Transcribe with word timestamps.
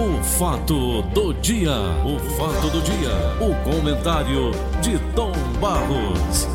O 0.00 0.22
fato 0.22 1.02
do 1.14 1.34
dia, 1.34 1.72
o 2.04 2.18
fato 2.36 2.70
do 2.70 2.80
dia, 2.80 3.10
o 3.40 3.54
comentário 3.70 4.50
de 4.80 4.98
Tom 5.14 5.32
Barros. 5.60 6.48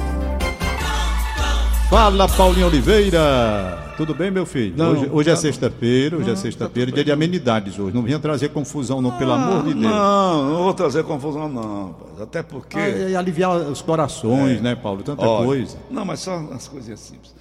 Fala, 1.90 2.28
Paulinho 2.28 2.66
Oliveira. 2.68 3.84
Tudo 3.98 4.14
bem, 4.16 4.32
meu 4.32 4.46
filho? 4.46 4.74
Não, 4.76 4.92
hoje, 4.92 5.10
hoje 5.12 5.30
é 5.30 5.34
tá- 5.34 5.40
sexta-feira, 5.40 6.18
hoje 6.18 6.26
é 6.28 6.30
Não, 6.32 6.36
sexta-feira, 6.36 6.92
tá 6.92 6.96
dia 6.96 7.04
de 7.06 7.12
amenidades 7.12 7.78
hoje. 7.80 7.96
Não 7.96 8.02
vinha 8.02 8.18
trazer 8.20 8.50
confusão, 8.50 9.02
não, 9.02 9.12
pelo 9.12 9.32
Ah, 9.32 9.36
amor 9.36 9.64
de 9.64 9.74
Deus. 9.74 9.84
Não, 9.94 10.50
não 10.52 10.64
vou 10.64 10.74
trazer 10.74 11.04
confusão, 11.04 11.48
não. 11.48 11.88
rapaz. 11.92 12.22
Até 12.22 12.44
porque. 12.44 12.78
Ah, 12.78 12.90
e 12.90 13.16
aliviar 13.16 13.56
os 13.56 13.82
corações, 13.82 14.58
É. 14.58 14.62
né, 14.62 14.76
Paulo? 14.76 15.04
Tanta 15.04 15.22
Olha, 15.26 15.46
coisa. 15.46 15.78
Não, 15.90 16.04
mas 16.04 16.20
só 16.20 16.36
umas 16.38 16.68
coisinhas 16.68 17.00
simples. 17.00 17.34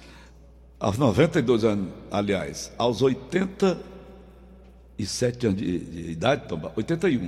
Aos 0.79 0.97
92 0.97 1.63
anos, 1.65 1.87
aliás, 2.11 2.71
aos 2.77 3.01
87 4.97 5.47
anos 5.47 5.59
de, 5.59 5.79
de 5.79 6.11
idade, 6.11 6.47
Tomba, 6.47 6.71
81. 6.75 7.19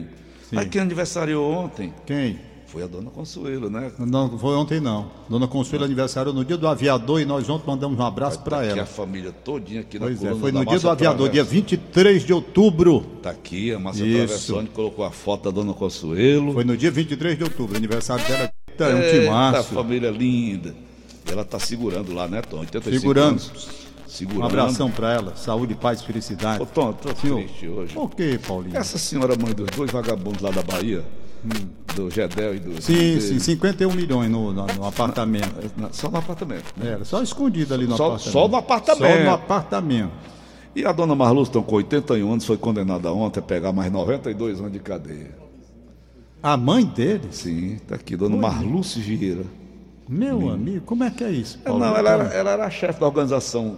Sim. 0.49 0.57
Aí 0.57 0.65
quem 0.67 0.81
aniversariou 0.81 1.51
ontem 1.51 1.93
Quem? 2.05 2.39
foi 2.67 2.81
a 2.83 2.87
dona 2.87 3.09
Consuelo, 3.09 3.69
né? 3.69 3.91
Não 3.99 4.37
foi 4.39 4.55
ontem, 4.55 4.79
não. 4.79 5.11
Dona 5.29 5.47
Consuelo 5.47 5.83
aniversário 5.83 6.31
no 6.31 6.45
dia 6.45 6.55
do 6.57 6.67
aviador 6.67 7.19
e 7.21 7.25
nós 7.25 7.49
ontem 7.49 7.67
mandamos 7.67 7.99
um 7.99 8.03
abraço 8.03 8.39
para 8.39 8.59
Aqui 8.61 8.69
ela. 8.69 8.81
a 8.83 8.85
família 8.85 9.31
todinha 9.31 9.81
aqui 9.81 9.99
Pois 9.99 10.21
na 10.21 10.31
é, 10.31 10.35
foi 10.35 10.51
no 10.51 10.65
dia 10.65 10.79
do 10.79 10.89
aviador, 10.89 11.29
dia 11.29 11.43
Travessa. 11.43 11.55
23 11.55 12.25
de 12.25 12.33
outubro. 12.33 13.01
Tá 13.21 13.31
aqui, 13.31 13.73
a 13.73 13.79
Márcia 13.79 14.05
Isso. 14.05 14.17
Travessone 14.17 14.67
colocou 14.69 15.03
a 15.03 15.11
foto 15.11 15.43
da 15.45 15.51
dona 15.51 15.73
Consuelo. 15.73 16.53
Foi 16.53 16.63
no 16.63 16.77
dia 16.77 16.91
23 16.91 17.37
de 17.37 17.43
outubro, 17.43 17.75
aniversário 17.75 18.25
dela. 18.25 18.51
É 18.79 18.83
um 18.93 18.97
Eita, 19.01 19.19
timaço. 19.21 19.73
família 19.73 20.11
linda. 20.11 20.73
Ela 21.29 21.43
tá 21.43 21.59
segurando 21.59 22.13
lá, 22.13 22.27
né, 22.27 22.41
Tom? 22.41 22.59
85 22.59 22.99
Segurando. 23.01 23.29
anos. 23.31 23.86
Segurando. 24.07 24.41
Um 24.41 24.45
abração 24.45 24.89
para 24.89 25.13
ela. 25.13 25.35
Saúde, 25.35 25.75
paz, 25.75 26.01
felicidade. 26.01 26.61
Ô, 26.63 26.65
Tom, 26.65 26.93
tô 26.93 27.13
Senhor. 27.15 27.39
triste 27.39 27.67
hoje. 27.67 27.93
Por 27.93 28.09
que, 28.15 28.37
Paulinho? 28.39 28.77
Essa 28.77 28.97
senhora 28.97 29.35
mãe 29.39 29.53
dos 29.53 29.67
dois 29.75 29.91
vagabundos 29.91 30.41
lá 30.41 30.49
da 30.49 30.63
Bahia, 30.63 31.03
do 31.95 32.09
Gedel 32.09 32.55
e 32.55 32.59
do. 32.59 32.71
Hum. 32.71 32.75
Sim, 32.81 32.93
dele, 32.93 33.21
sim, 33.21 33.39
51 33.39 33.91
milhões 33.93 34.29
no, 34.31 34.53
no- 34.53 34.65
no 34.65 34.85
apartamento. 34.85 35.53
na- 35.77 35.91
Só 35.91 36.09
no 36.09 36.17
apartamento. 36.17 36.65
né? 36.77 36.91
Era 36.93 37.05
só 37.05 37.21
escondido 37.21 37.73
ali 37.73 37.85
no 37.85 37.97
Só- 37.97 38.07
apartamento. 38.15 38.31
só 38.33 38.47
no 38.47 38.55
apartamento. 38.55 39.17
Só 39.17 39.23
no 39.23 39.29
apartamento. 39.31 40.11
E 40.75 40.85
a 40.85 40.91
dona 40.91 41.15
Marluz, 41.15 41.47
estão 41.47 41.63
com 41.63 41.75
81 41.75 42.31
anos, 42.31 42.45
foi 42.45 42.55
condenada 42.57 43.11
ontem 43.11 43.39
a 43.39 43.43
pegar 43.43 43.73
mais 43.73 43.91
92 43.91 44.59
anos 44.59 44.71
de 44.71 44.79
cadeia. 44.79 45.35
A 46.41 46.55
mãe 46.55 46.85
deles? 46.85 47.35
Sim, 47.35 47.77
tá 47.87 47.95
aqui, 47.95 48.15
dona 48.15 48.37
Marluce 48.37 48.99
Vieira. 48.99 49.43
Meu 50.07 50.49
amigo, 50.49 50.85
como 50.85 51.03
é 51.03 51.09
que 51.09 51.23
é 51.23 51.31
isso? 51.31 51.59
É, 51.65 51.67
Paulo? 51.67 51.79
não, 51.83 51.95
ela 51.97 52.09
era, 52.11 52.23
ela 52.25 52.51
era 52.51 52.65
a 52.65 52.69
chefe 52.69 52.99
da 52.99 53.07
organização 53.07 53.77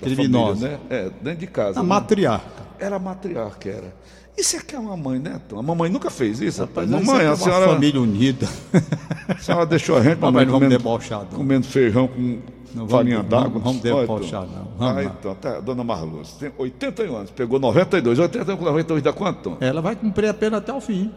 Criminosa. 0.00 0.54
família, 0.60 0.80
né? 0.90 0.96
É, 0.96 1.10
dentro 1.22 1.40
de 1.40 1.46
casa. 1.46 1.80
A 1.80 1.82
né? 1.82 1.88
matriarca. 1.88 2.46
Era 2.78 2.96
a 2.96 2.98
matriarca, 2.98 3.68
era. 3.68 3.94
Isso 4.36 4.56
aqui 4.56 4.76
é 4.76 4.78
uma 4.78 4.96
mãe, 4.96 5.18
né, 5.18 5.40
Tom? 5.48 5.58
A 5.58 5.62
mamãe 5.62 5.90
nunca 5.90 6.10
fez 6.10 6.40
isso, 6.40 6.60
rapaz. 6.60 6.88
Mas 6.88 7.04
Mamãe, 7.04 7.16
isso 7.16 7.24
é 7.24 7.26
a 7.26 7.30
uma 7.30 7.36
senhora, 7.36 7.66
família 7.74 8.00
unida. 8.00 8.48
a 9.28 9.36
senhora 9.38 9.66
deixou 9.66 9.96
a 9.96 10.00
gente, 10.02 10.18
mamãe, 10.20 10.44
não 10.44 10.52
vamos 10.52 10.66
comendo, 10.68 10.78
debochar, 10.78 11.18
não. 11.20 11.26
comendo 11.38 11.66
feijão 11.66 12.06
com 12.06 12.20
Não 12.22 12.86
vamos- 12.86 12.92
farinha 12.92 13.16
vamos- 13.16 13.30
d'água. 13.30 13.60
vamos 13.60 13.84
Olha, 13.84 14.00
debochar, 14.00 14.42
não. 14.42 14.68
Vamos 14.78 14.96
Ah, 14.96 15.02
então, 15.04 15.34
tá, 15.34 15.58
dona 15.58 15.82
Marluz, 15.82 16.32
tem 16.34 16.52
81 16.56 17.16
anos, 17.16 17.30
pegou 17.32 17.58
92, 17.58 18.16
81 18.20 18.56
com 18.56 18.64
92 18.64 19.02
dá 19.02 19.12
quanto, 19.12 19.40
Tom? 19.42 19.56
Ela 19.60 19.80
vai 19.82 19.96
cumprir 19.96 20.28
a 20.28 20.34
pena 20.34 20.58
até 20.58 20.72
o 20.72 20.80
fim. 20.80 21.12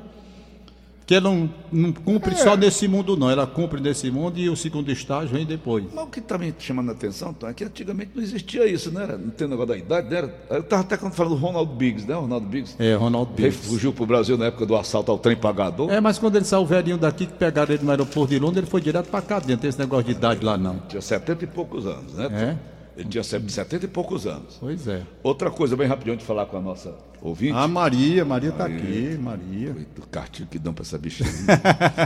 Porque 1.12 1.16
ela 1.16 1.30
não, 1.36 1.50
não 1.74 1.92
cumpre 1.92 2.34
É. 2.34 2.38
só 2.38 2.56
nesse 2.56 2.88
mundo, 2.88 3.18
não. 3.18 3.30
Ela 3.30 3.46
cumpre 3.46 3.82
nesse 3.82 4.10
mundo 4.10 4.40
e 4.40 4.48
o 4.50 4.56
segundo 4.56 4.90
estágio 4.90 5.36
vem 5.36 5.46
depois. 5.46 5.84
Mas 5.94 6.06
o 6.06 6.08
que 6.08 6.20
está 6.20 6.38
me 6.38 6.54
chamando 6.58 6.88
a 6.90 6.92
atenção, 6.94 7.34
Tom, 7.34 7.50
é 7.50 7.54
que 7.54 7.66
antigamente 7.66 8.12
não 8.16 8.24
existia 8.24 8.66
isso, 8.66 8.90
né? 8.92 9.04
Era- 9.04 9.18
Não 9.18 9.30
tem 9.30 9.46
negócio 9.46 9.68
da 9.74 9.78
idade, 9.78 10.10
né? 10.10 10.30
Eu 10.50 10.62
estava 10.62 10.84
até 10.84 10.96
falando 10.98 11.36
do 11.36 11.42
Ronaldo 11.42 11.74
Biggs, 11.76 12.08
né? 12.08 12.16
Ronaldo 12.16 12.48
Biggs. 12.48 12.76
É, 12.80 12.94
Ronaldo 12.96 13.32
Ele 13.38 13.50
Biggs. 13.50 13.68
fugiu 13.68 13.92
para 13.92 14.04
o 14.04 14.08
Brasil 14.08 14.38
na 14.38 14.46
época 14.46 14.66
do 14.66 14.74
assalto 14.74 15.12
ao 15.12 15.18
trem 15.20 15.36
pagador. 15.36 15.92
É, 15.92 16.00
mas 16.00 16.18
quando 16.18 16.38
ele 16.38 16.46
saiu 16.46 16.66
velhinho 16.66 16.98
daqui, 16.98 17.26
que 17.26 17.34
pegaram 17.34 17.74
ele 17.74 17.84
no 17.84 17.92
aeroporto 17.92 18.30
de 18.34 18.40
Londres, 18.40 18.60
ele 18.60 18.68
foi 18.72 18.80
direto 18.80 19.10
pra 19.10 19.22
cá 19.22 19.40
dentro. 19.40 19.58
Tem 19.64 19.70
esse 19.70 19.80
negócio 19.80 20.06
de 20.06 20.12
idade 20.12 20.46
lá, 20.46 20.58
não. 20.58 20.80
Tinha 20.88 21.02
70 21.02 21.44
e 21.44 21.48
poucos 21.48 21.86
anos, 21.86 22.14
né? 22.14 22.30
Tom? 22.30 22.36
É? 22.36 22.58
Ele 23.02 23.10
tinha 23.10 23.24
70 23.24 23.86
e 23.86 23.88
poucos 23.88 24.26
anos. 24.28 24.58
Pois 24.60 24.88
é. 24.88 25.02
Outra 25.24 25.50
coisa, 25.50 25.76
bem 25.76 25.88
rapidinho, 25.88 26.16
de 26.18 26.24
falar 26.24 26.46
com 26.46 26.58
a 26.58 26.62
nossa 26.62 26.94
ouvinte. 27.22 27.54
A 27.58 27.68
Maria, 27.68 28.24
Maria 28.24 28.52
tá 28.52 28.66
aqui, 28.66 29.18
Maria. 29.20 29.76
Do 29.96 30.04
cartinho 30.10 30.48
que 30.50 30.60
dão 30.60 30.74
pra 30.74 30.84
essa 30.84 30.98
bichinha. 30.98 31.30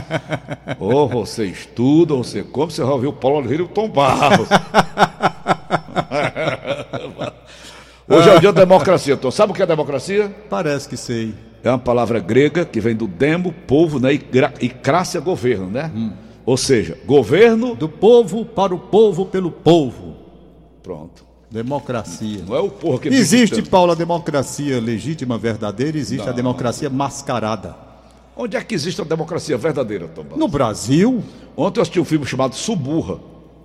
ou 0.80 1.08
você 1.08 1.44
estuda, 1.46 2.14
ou 2.14 2.24
você 2.24 2.42
come, 2.42 2.72
você 2.72 2.82
vai 2.82 2.92
ouvir 2.92 3.06
o 3.08 3.12
Paulo 3.12 3.38
Oliveira 3.38 3.62
e 3.62 3.66
o 3.66 3.68
Tom 3.68 3.88
Barros. 3.88 4.48
Hoje 8.08 8.28
é 8.30 8.36
o 8.36 8.40
dia 8.40 8.52
da 8.52 8.60
democracia, 8.60 9.16
Tom. 9.16 9.30
Sabe 9.30 9.52
o 9.52 9.54
que 9.54 9.62
é 9.62 9.66
democracia? 9.66 10.34
Parece 10.48 10.88
que 10.88 10.96
sei. 10.96 11.34
É 11.64 11.68
uma 11.70 11.78
palavra 11.78 12.20
grega 12.20 12.64
que 12.64 12.80
vem 12.80 12.94
do 12.94 13.06
demo, 13.08 13.52
povo, 13.66 13.98
né? 13.98 14.14
E, 14.14 14.18
gra- 14.18 14.54
e 14.60 14.68
crácia, 14.68 15.20
governo, 15.20 15.66
né? 15.68 15.90
Ou 16.44 16.56
seja, 16.56 16.96
governo. 17.04 17.74
Do 17.74 17.88
povo 17.88 18.44
para 18.44 18.72
o 18.74 18.78
povo 18.78 19.26
pelo 19.26 19.50
povo. 19.50 20.14
Pronto. 20.86 21.26
Democracia. 21.50 22.44
Não 22.46 22.54
é 22.54 22.60
o 22.60 22.70
porra 22.70 23.00
que 23.00 23.08
Existe, 23.08 23.60
Paulo, 23.62 23.90
a 23.90 23.94
democracia 23.96 24.80
legítima, 24.80 25.36
verdadeira, 25.36 25.98
existe 25.98 26.22
a 26.22 26.26
Não. 26.28 26.34
democracia 26.34 26.88
mascarada. 26.88 27.74
Onde 28.36 28.56
é 28.56 28.62
que 28.62 28.72
existe 28.72 29.00
a 29.00 29.04
democracia 29.04 29.58
verdadeira, 29.58 30.06
Tom 30.06 30.22
Barros? 30.22 30.38
No 30.38 30.46
Brasil, 30.46 31.22
Ontem 31.56 31.78
eu 31.80 31.82
assisti 31.82 31.98
um 31.98 32.04
filme 32.04 32.24
chamado 32.24 32.54
Suburra. 32.54 33.18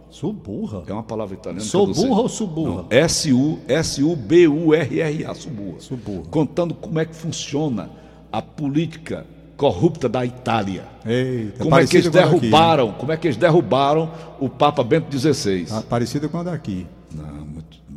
sou 0.10 0.34
burra. 0.34 0.82
É 0.88 0.94
uma 0.94 1.04
palavra 1.04 1.36
italiana. 1.36 1.62
que 1.62 1.68
Sou 1.70 1.82
eu 1.84 1.88
não 1.90 1.94
sei. 1.94 2.08
burra 2.08 2.22
ou 2.22 2.30
sou 2.30 2.48
burra? 2.48 2.86
S-U, 2.90 3.60
S-U-B-U-R-R-A, 3.68 5.34
Suburra. 5.36 5.80
Suburra. 5.80 6.24
Contando 6.32 6.74
como 6.74 7.00
é 7.00 7.06
que 7.06 7.16
funciona 7.16 7.90
a 8.32 8.42
política 8.42 9.26
corrupta 9.58 10.10
da 10.10 10.26
Itália. 10.26 10.86
Eita, 11.06 11.64
Como 11.64 11.76
é 11.78 11.86
que 11.86 11.98
eles 11.98 12.10
parecido 12.10 12.12
com 12.12 12.18
a 12.18 12.22
daqui, 12.22 12.40
derrubaram, 12.40 12.92
como 12.94 13.12
é 13.12 13.18
que 13.18 13.28
eles 13.28 13.38
derrubaram 13.38 14.12
o 14.40 14.50
Papa 14.50 14.84
Bento 14.84 15.16
XVI. 15.18 15.62
né? 15.62 15.68
Ah, 15.72 15.84
Parecido 15.88 16.28
com 16.30 16.38
a 16.40 16.44
daqui. 16.44 16.88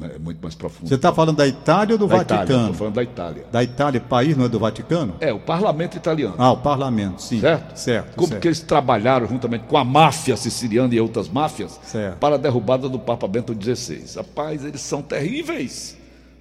Muito, 0.05 0.17
é 0.17 0.19
muito 0.19 0.39
mais 0.43 0.55
profundo. 0.55 0.89
Você 0.89 0.95
está 0.95 1.13
falando 1.13 1.37
da 1.37 1.47
Itália 1.47 1.95
ou 1.95 1.99
do 1.99 2.07
da 2.07 2.17
Vaticano? 2.19 2.61
estou 2.63 2.75
falando 2.75 2.95
da 2.95 3.03
Itália. 3.03 3.45
Da 3.51 3.63
Itália, 3.63 4.01
país, 4.01 4.37
não 4.37 4.45
é 4.45 4.49
do 4.49 4.59
Vaticano? 4.59 5.15
É, 5.21 5.33
o 5.33 5.39
parlamento 5.41 5.97
italiano. 5.97 6.35
Ah, 6.39 6.53
o 6.53 6.57
parlamento, 6.59 7.23
sim. 7.23 7.41
Certo? 7.41 7.77
Certo. 7.77 8.15
Como 8.17 8.29
certo. 8.29 8.41
que 8.43 8.49
eles 8.49 8.61
trabalharam 8.61 9.27
juntamente 9.27 9.65
com 9.65 9.77
a 9.77 9.85
máfia 9.85 10.37
siciliana 10.37 10.95
e 10.95 11.01
outras 11.01 11.29
máfias 11.29 11.79
Certo. 11.85 12.19
para 12.19 12.35
a 12.35 12.39
derrubada 12.39 12.89
do 12.89 12.99
Papa 12.99 13.27
Bento 13.29 13.55
XVI. 13.55 14.05
Rapaz, 14.17 14.65
eles 14.65 14.81
são 14.81 15.03
terríveis, 15.03 15.97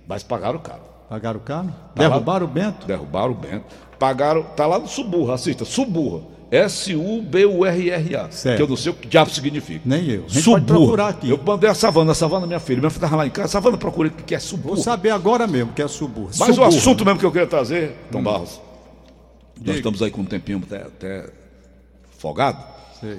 mas 0.07 0.24
pagaram 0.24 0.59
caro. 0.59 0.81
Pagaram 1.09 1.40
o 1.40 1.44
carro? 1.44 1.69
Tá 1.95 2.03
lá- 2.03 2.09
Derrubaram 2.09 2.45
o 2.45 2.50
Bento? 2.50 2.88
Derrubaram 2.88 3.31
o 3.31 3.35
Bento. 3.35 3.66
Pagaram, 4.00 4.44
tá 4.56 4.66
lá 4.66 4.80
no 4.80 4.88
Suburra, 4.88 5.35
assista, 5.35 5.63
Suburra. 5.63 6.22
S-U-B-U-R-R-A. 6.53 8.27
Que 8.55 8.61
eu 8.61 8.67
não 8.67 8.75
sei 8.77 8.91
o 8.91 8.95
que 8.95 9.07
diabo 9.07 9.31
significa. 9.31 9.81
Nem 9.85 10.07
eu. 10.07 10.29
Suburra. 10.29 10.43
pode 10.59 10.65
procurar 10.65 11.07
aqui. 11.07 11.29
Eu 11.29 11.39
mandei 11.43 11.69
a 11.69 11.73
Savana, 11.73 12.11
a 12.11 12.15
Savana, 12.15 12.45
minha 12.45 12.59
filha. 12.59 12.79
Minha 12.79 12.89
filha 12.89 12.99
estava 13.05 13.15
lá 13.17 13.25
em 13.27 13.29
casa. 13.29 13.49
Savana, 13.49 13.77
procura 13.77 14.09
o 14.09 14.11
que 14.11 14.35
é 14.35 14.37
Vou 14.37 14.47
Suburra. 14.47 14.77
saber 14.77 15.09
agora 15.09 15.47
mesmo 15.47 15.73
que 15.73 15.81
é 15.81 15.87
suburra. 15.87 16.31
Mas 16.37 16.57
o 16.57 16.63
assunto 16.63 17.03
mesmo 17.03 17.19
que 17.19 17.25
eu 17.25 17.31
queria 17.31 17.47
trazer, 17.47 17.95
Tom 18.11 18.19
Hum. 18.19 18.23
Barros. 18.23 18.61
Nós 19.65 19.75
estamos 19.77 20.01
aí 20.01 20.11
com 20.11 20.21
um 20.21 20.25
tempinho 20.25 20.61
até, 20.65 20.77
até 20.83 21.29
folgado. 22.17 22.63
Sei. 22.99 23.17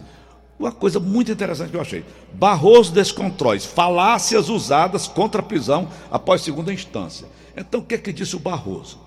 Uma 0.58 0.70
coisa 0.70 1.00
muito 1.00 1.32
interessante 1.32 1.70
que 1.70 1.76
eu 1.76 1.80
achei. 1.80 2.04
Barroso 2.32 2.92
descontrói 2.92 3.58
falácias 3.58 4.48
usadas 4.48 5.08
contra 5.08 5.40
a 5.40 5.44
prisão 5.44 5.88
após 6.10 6.42
segunda 6.42 6.72
instância. 6.72 7.26
Então, 7.56 7.80
o 7.80 7.84
que 7.84 7.94
é 7.94 7.98
que 7.98 8.12
disse 8.12 8.36
o 8.36 8.38
Barroso? 8.38 8.98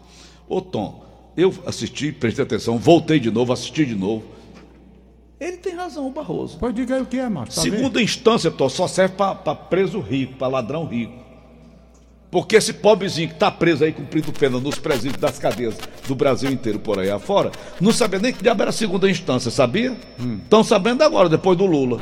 Ô 0.47 0.59
Tom, 0.61 1.03
eu 1.37 1.53
assisti, 1.67 2.11
prestei 2.11 2.43
atenção, 2.43 2.79
voltei 2.79 3.19
de 3.19 3.29
novo, 3.29 3.53
assisti 3.53 3.85
de 3.85 3.93
novo. 3.93 4.23
Ele 5.39 5.57
tem 5.57 5.75
razão, 5.75 6.07
o 6.07 6.11
Barroso. 6.11 6.57
Pode 6.57 6.75
dizer 6.75 6.95
aí 6.95 7.01
o 7.03 7.05
que 7.05 7.19
é, 7.19 7.29
Marcos. 7.29 7.55
Tá 7.55 7.61
vendo? 7.61 7.75
Segunda 7.75 8.01
instância, 8.01 8.49
Tom, 8.49 8.67
só 8.67 8.87
serve 8.87 9.13
para 9.15 9.53
preso 9.53 9.99
rico, 9.99 10.33
para 10.33 10.47
ladrão 10.47 10.85
rico. 10.87 11.13
Porque 12.31 12.55
esse 12.55 12.73
pobrezinho 12.73 13.29
que 13.29 13.35
está 13.35 13.51
preso 13.51 13.83
aí 13.83 13.93
cumprindo 13.93 14.33
pena 14.33 14.59
nos 14.59 14.79
presídios 14.79 15.21
das 15.21 15.37
cadeias 15.37 15.77
do 16.07 16.15
Brasil 16.15 16.51
inteiro 16.51 16.79
por 16.79 16.99
aí 16.99 17.09
afora, 17.09 17.51
não 17.79 17.93
sabia 17.93 18.19
nem 18.19 18.33
que 18.33 18.41
diabo 18.41 18.63
era 18.63 18.69
a 18.69 18.73
segunda 18.73 19.09
instância, 19.09 19.51
sabia? 19.51 19.95
Estão 20.43 20.63
sabendo 20.63 21.03
agora, 21.03 21.29
depois 21.29 21.55
do 21.55 21.67
Lula. 21.67 21.99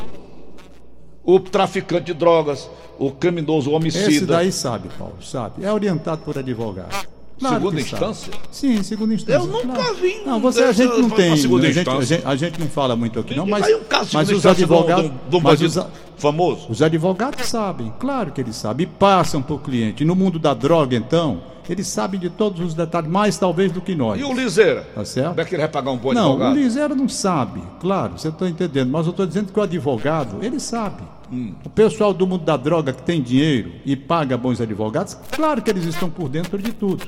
O 1.24 1.40
traficante 1.40 2.06
de 2.06 2.14
drogas, 2.14 2.70
o 2.98 3.12
criminoso, 3.12 3.70
o 3.70 3.74
homicida. 3.74 4.10
Esse 4.10 4.26
daí 4.26 4.52
sabe, 4.52 4.90
Paulo, 4.98 5.22
sabe. 5.22 5.64
É 5.64 5.72
orientado 5.72 6.22
por 6.24 6.38
advogado. 6.38 7.06
Segunda 7.38 7.76
que 7.82 7.90
sabe. 7.90 7.94
instância? 8.06 8.34
Sim, 8.52 8.84
segunda 8.84 9.14
instância. 9.14 9.40
Eu 9.40 9.48
nunca 9.48 9.68
claro. 9.68 9.96
vi 9.96 10.22
Não, 10.26 10.40
você 10.40 10.64
a 10.64 10.72
gente 10.72 10.98
não 10.98 11.10
tem. 11.10 11.36
segunda 11.38 11.68
a, 11.68 11.72
gente, 11.72 11.90
a, 11.90 11.92
instância. 11.94 12.16
gente, 12.18 12.28
a 12.28 12.36
gente 12.36 12.60
não 12.60 12.68
fala 12.68 12.96
muito 12.96 13.20
aqui, 13.20 13.36
não, 13.36 13.46
mas, 13.46 13.66
Aí 13.66 13.76
um 13.76 13.80
mas 13.90 14.08
segunda 14.10 14.34
os 14.38 14.46
advogados. 14.46 15.12
de 15.30 15.36
um 15.36 15.42
mas 15.42 15.62
os, 15.62 15.78
famoso. 16.18 16.68
os 16.70 16.82
advogados 16.82 17.46
sabem, 17.46 17.94
claro 18.00 18.32
que 18.32 18.40
eles 18.42 18.56
sabem. 18.56 18.86
E 18.86 18.90
passam 18.90 19.42
para 19.42 19.56
o 19.56 19.60
cliente. 19.60 20.04
E 20.04 20.06
no 20.06 20.16
mundo 20.16 20.40
da 20.40 20.54
droga, 20.54 20.96
então, 20.96 21.42
eles 21.70 21.88
sabem 21.88 22.20
de 22.20 22.30
todos 22.30 22.62
os 22.62 22.74
detalhes, 22.74 23.10
mais 23.10 23.38
talvez 23.38 23.72
do 23.72 23.82
que 23.82 23.96
nós. 23.96 24.20
E 24.20 24.24
o 24.24 24.32
Liseira? 24.34 24.88
Tá 24.96 25.04
certo? 25.04 25.30
Como 25.30 25.42
é 25.42 25.46
que 25.46 25.56
ele 25.56 25.62
vai 25.64 25.72
pagar 25.72 25.92
um 25.92 25.98
bom 25.98 26.14
Não, 26.14 26.30
advogado? 26.30 26.54
o 26.54 26.56
Liseiro 26.56 26.96
não 26.96 27.10
sabe, 27.10 27.62
claro, 27.82 28.14
você 28.18 28.30
está 28.30 28.48
entendendo, 28.48 28.90
mas 28.92 29.06
eu 29.08 29.12
estou 29.12 29.26
dizendo 29.26 29.52
que 29.52 29.60
o 29.60 29.64
advogado, 29.64 30.38
ele 30.42 30.60
sabe. 30.60 31.04
Hum. 31.32 31.54
O 31.66 31.70
pessoal 31.72 32.14
do 32.14 32.28
mundo 32.28 32.46
da 32.46 32.56
droga 32.56 32.94
que 32.94 33.02
tem 33.02 33.20
dinheiro 33.20 33.72
e 33.84 33.96
paga 33.96 34.38
bons 34.38 34.62
advogados, 34.62 35.18
claro 35.32 35.60
que 35.60 35.72
eles 35.72 35.84
estão 35.86 36.08
por 36.08 36.30
dentro 36.30 36.60
de 36.60 36.72
tudo. 36.72 37.04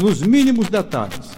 Nos 0.00 0.22
mínimos 0.22 0.68
detalhes. 0.68 1.30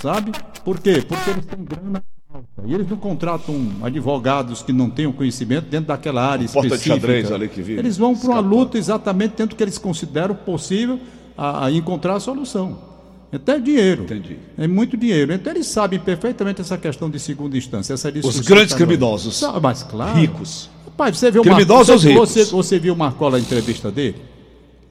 Sabe? 0.00 0.32
Por 0.64 0.78
quê? 0.78 1.02
Porque 1.06 1.30
eles 1.30 1.44
têm 1.46 1.64
grana 1.64 2.02
alta. 2.32 2.46
E 2.66 2.74
eles 2.74 2.88
não 2.88 2.96
contratam 2.96 3.54
advogados 3.82 4.62
que 4.62 4.72
não 4.72 4.88
tenham 4.88 5.12
conhecimento 5.12 5.66
dentro 5.68 5.88
daquela 5.88 6.22
área 6.24 6.46
porta 6.48 6.68
específica. 6.68 6.94
de 6.96 7.00
xadrez 7.00 7.32
ali 7.32 7.48
que 7.48 7.60
vive. 7.62 7.78
Eles 7.78 7.96
vão 7.96 8.16
para 8.16 8.30
uma 8.30 8.40
luta 8.40 8.78
exatamente 8.78 9.32
dentro 9.36 9.48
do 9.48 9.56
que 9.56 9.62
eles 9.62 9.78
consideram 9.78 10.34
possível 10.34 10.98
a, 11.36 11.66
a 11.66 11.72
encontrar 11.72 12.14
a 12.14 12.20
solução. 12.20 12.90
É 13.32 13.58
dinheiro. 13.60 14.02
Entendi. 14.04 14.38
É 14.58 14.66
muito 14.66 14.96
dinheiro. 14.96 15.32
Então 15.32 15.52
eles 15.52 15.66
sabem 15.68 16.00
perfeitamente 16.00 16.60
essa 16.60 16.76
questão 16.76 17.08
de 17.08 17.18
segunda 17.20 17.56
instância. 17.56 17.94
Essa 17.94 18.10
discussão 18.10 18.42
grandes 18.42 18.74
criminosos. 18.74 19.38
Sabe, 19.38 19.60
Mas 19.60 19.82
claro. 19.84 20.18
Ricos. 20.18 20.68
Rapaz, 20.84 21.16
você 21.16 21.30
viu 21.30 21.40
o 21.42 21.44
Criminosos 21.44 22.04
Marco- 22.04 22.20
ou 22.20 22.26
você, 22.26 22.40
ricos? 22.40 22.50
você, 22.50 22.72
você 22.74 22.78
viu 22.78 22.92
o 22.92 22.96
Marcola 22.96 23.36
a 23.36 23.40
entrevista 23.40 23.90
dele? 23.90 24.16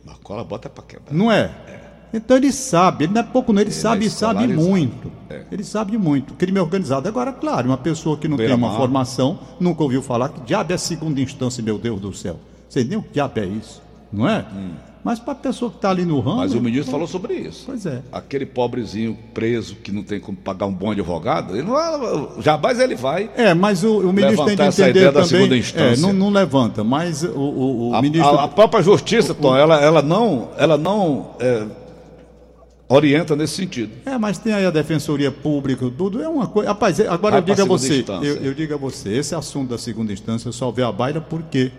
Marcola 0.05 0.43
bota 0.43 0.69
pra 0.69 0.83
quebrar. 0.83 1.13
Não 1.13 1.29
é? 1.31 1.51
Então 2.13 2.37
ele 2.37 2.51
sabe, 2.51 3.03
ele 3.05 3.13
não 3.13 3.21
é 3.21 3.23
pouco 3.23 3.53
não, 3.53 3.61
ele, 3.61 3.71
sabe 3.71 4.05
é 4.05 4.07
e 4.07 4.09
sabe 4.09 4.45
escolarizado. 4.45 4.69
muito. 4.69 5.11
É. 5.29 5.41
Ele 5.51 5.63
sabe 5.63 5.97
muito. 5.97 6.33
Crime 6.33 6.59
organizado. 6.59 7.07
Agora, 7.07 7.31
claro, 7.31 7.67
uma 7.67 7.77
pessoa 7.77 8.17
que 8.17 8.27
não 8.27 8.35
tem 8.37 8.51
uma 8.53 8.75
formação, 8.75 9.39
nunca 9.59 9.83
ouviu 9.83 10.01
falar 10.01 10.29
que 10.29 10.41
diabo 10.41 10.73
é 10.73 10.77
segunda 10.77 11.21
instância, 11.21 11.61
meu 11.63 11.77
Deus 11.77 11.99
do 12.01 12.13
céu. 12.13 12.37
Sei 12.67 12.83
nem 12.83 12.97
o 12.97 13.03
que 13.03 13.13
diabo 13.13 13.39
é 13.39 13.45
isso, 13.45 13.81
não 14.11 14.27
é? 14.27 14.45
Mas 15.01 15.17
para 15.17 15.31
a 15.31 15.35
pessoa 15.35 15.71
que 15.71 15.77
está 15.77 15.91
ali 15.91 16.03
no 16.03 16.19
ramo. 16.19 16.37
Mas 16.37 16.53
o 16.53 16.59
ministro 16.59 16.91
falou 16.91 17.07
sobre 17.07 17.33
isso. 17.35 17.63
Pois 17.65 17.85
é. 17.85 18.01
Aquele 18.11 18.45
pobrezinho 18.45 19.17
preso 19.33 19.75
que 19.75 19.93
não 19.93 20.03
tem 20.03 20.19
como 20.19 20.37
pagar 20.37 20.65
um 20.65 20.73
bom 20.73 20.91
advogado, 20.91 21.55
ele 21.55 21.63
não 21.65 21.73
vai, 21.73 22.41
jamais 22.43 22.79
ele 22.79 22.95
vai. 22.95 23.29
É, 23.37 23.53
mas 23.53 23.81
o, 23.83 23.99
o 23.99 24.11
ministro 24.11 24.45
tem 24.45 24.55
de 24.57 24.63
entender 24.63 25.11
também. 25.13 25.63
é, 25.75 25.95
não, 25.95 26.11
não 26.11 26.29
levanta, 26.29 26.83
mas 26.83 27.23
o, 27.23 27.29
o, 27.39 27.89
o 27.91 27.95
A, 27.95 28.01
ministro. 28.01 28.29
a- 28.29 28.43
a 28.43 28.47
própria 28.49 28.83
justiça, 28.83 29.33
Tom, 29.33 29.55
ela, 29.55 29.79
ela 29.81 30.01
não, 30.01 30.49
ela 30.57 30.77
não 30.77 31.29
é, 31.39 31.65
orienta 32.89 33.35
nesse 33.35 33.53
sentido. 33.55 33.91
É, 34.05 34.17
mas 34.17 34.37
tem 34.39 34.51
aí 34.51 34.65
a 34.65 34.71
defensoria 34.71 35.31
pública, 35.31 35.89
tudo. 35.95 36.21
É 36.21 36.27
uma 36.27 36.47
coisa. 36.47 36.69
Rapaz, 36.69 36.99
é- 36.99 37.07
agora 37.07 37.33
Vai 37.33 37.41
eu 37.41 37.45
digo 37.45 37.61
a 37.61 37.65
você, 37.65 38.03
eu, 38.23 38.35
eu 38.37 38.53
digo 38.53 38.73
a 38.73 38.77
você, 38.77 39.09
esse 39.15 39.35
assunto 39.35 39.69
da 39.69 39.77
segunda 39.77 40.11
instância 40.11 40.51
só 40.51 40.71
vê 40.71 40.81
a 40.81 40.91
baila 40.91 41.21
porque 41.21 41.71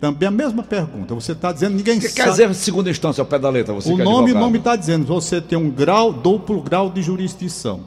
também 0.00 0.26
a 0.28 0.30
mesma 0.30 0.62
pergunta. 0.62 1.14
Você 1.14 1.32
está 1.32 1.52
dizendo, 1.52 1.76
ninguém 1.76 1.98
O 1.98 2.00
que 2.00 2.08
sabe. 2.08 2.22
quer 2.22 2.30
dizer 2.30 2.54
segunda 2.54 2.88
instância 2.88 3.20
ao 3.20 3.26
pé 3.26 3.38
da 3.38 3.50
letra? 3.50 3.74
Você 3.74 3.88
o 3.90 4.00
é 4.00 4.04
nome, 4.04 4.08
o 4.08 4.18
advogado? 4.20 4.40
nome 4.42 4.58
está 4.58 4.76
dizendo, 4.76 5.04
você 5.04 5.40
tem 5.40 5.58
um 5.58 5.68
grau, 5.68 6.12
duplo 6.12 6.62
grau 6.62 6.88
de 6.90 7.02
jurisdição. 7.02 7.80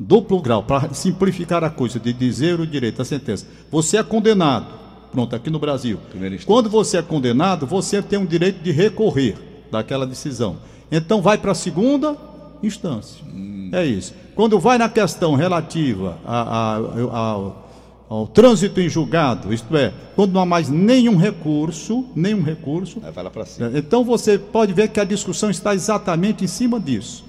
Duplo 0.00 0.40
grau, 0.40 0.62
para 0.62 0.92
simplificar 0.94 1.64
a 1.64 1.70
coisa, 1.70 1.98
de 1.98 2.12
dizer 2.12 2.60
o 2.60 2.66
direito, 2.66 3.02
a 3.02 3.04
sentença. 3.04 3.46
Você 3.70 3.96
é 3.96 4.02
condenado. 4.02 4.66
Pronto, 5.10 5.34
aqui 5.34 5.50
no 5.50 5.58
Brasil. 5.58 5.98
Quando 6.46 6.68
você 6.70 6.98
é 6.98 7.02
condenado, 7.02 7.66
você 7.66 8.00
tem 8.02 8.18
o 8.22 8.26
direito 8.26 8.62
de 8.62 8.70
recorrer 8.70 9.36
daquela 9.72 10.06
decisão. 10.06 10.58
Então 10.90 11.20
vai 11.22 11.36
para 11.38 11.52
a 11.52 11.54
segunda 11.54 12.16
instância. 12.62 13.24
Hum. 13.26 13.70
É 13.72 13.84
isso. 13.84 14.14
Quando 14.34 14.58
vai 14.58 14.78
na 14.78 14.88
questão 14.88 15.34
relativa 15.34 16.16
a- 16.26 16.76
a- 16.76 17.18
ao, 17.18 17.68
ao 18.08 18.26
trânsito 18.26 18.80
em 18.80 18.88
julgado, 18.88 19.52
isto 19.52 19.76
é, 19.76 19.92
quando 20.16 20.32
não 20.32 20.40
há 20.40 20.46
mais 20.46 20.68
nenhum 20.68 21.16
recurso, 21.16 22.06
nenhum 22.16 22.42
recurso, 22.42 23.00
Aí 23.04 23.12
vai 23.12 23.22
lá 23.24 23.30
pra 23.30 23.44
cima. 23.44 23.70
então 23.74 24.02
você 24.04 24.38
pode 24.38 24.72
ver 24.72 24.88
que 24.88 24.98
a 25.00 25.04
discussão 25.04 25.50
está 25.50 25.74
exatamente 25.74 26.44
em 26.44 26.48
cima 26.48 26.80
disso. 26.80 27.26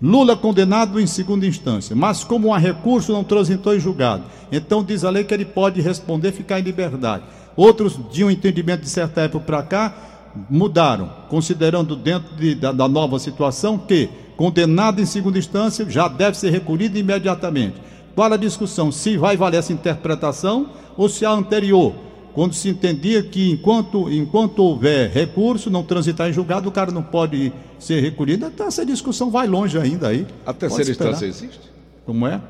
Lula 0.00 0.36
condenado 0.36 1.00
em 1.00 1.06
segunda 1.08 1.44
instância, 1.46 1.96
mas 1.96 2.22
como 2.22 2.54
há 2.54 2.58
recurso 2.58 3.12
não 3.12 3.24
transitou 3.24 3.74
em 3.74 3.80
julgado. 3.80 4.22
Então 4.52 4.84
diz 4.84 5.02
a 5.04 5.10
lei 5.10 5.24
que 5.24 5.34
ele 5.34 5.44
pode 5.44 5.80
responder, 5.80 6.30
ficar 6.30 6.60
em 6.60 6.62
liberdade. 6.62 7.24
Outros 7.56 7.98
de 8.12 8.22
um 8.22 8.30
entendimento 8.30 8.82
de 8.82 8.88
certa 8.88 9.22
época 9.22 9.44
para 9.44 9.62
cá 9.64 9.94
mudaram, 10.48 11.10
considerando 11.28 11.96
dentro 11.96 12.34
de- 12.36 12.54
da, 12.54 12.72
da 12.72 12.88
nova 12.88 13.18
situação 13.18 13.78
que 13.78 14.08
condenado 14.36 15.00
em 15.00 15.06
segunda 15.06 15.38
instância 15.38 15.88
já 15.88 16.06
deve 16.08 16.36
ser 16.36 16.50
recolhido 16.50 16.96
imediatamente. 16.98 17.74
Qual 18.14 18.32
a 18.32 18.36
discussão? 18.36 18.90
Se 18.92 19.16
vai 19.16 19.36
valer 19.36 19.58
essa 19.58 19.72
interpretação 19.72 20.70
ou 20.96 21.08
se 21.08 21.24
a 21.24 21.30
anterior, 21.30 21.92
quando 22.34 22.54
se 22.54 22.68
entendia 22.68 23.22
que 23.22 23.50
enquanto, 23.50 24.10
enquanto 24.12 24.60
houver 24.60 25.10
recurso, 25.10 25.70
não 25.70 25.82
transitar 25.82 26.28
em 26.28 26.32
julgado, 26.32 26.68
o 26.68 26.72
cara 26.72 26.90
não 26.92 27.02
pode 27.02 27.52
ser 27.78 28.00
recolhido. 28.00 28.46
Então 28.46 28.66
essa 28.66 28.84
discussão 28.86 29.30
vai 29.30 29.46
longe 29.46 29.78
ainda 29.78 30.08
aí. 30.08 30.26
A 30.46 30.52
terceira 30.52 30.84
instância 30.90 31.26
existe? 31.26 31.60
Como 32.06 32.26
é? 32.26 32.40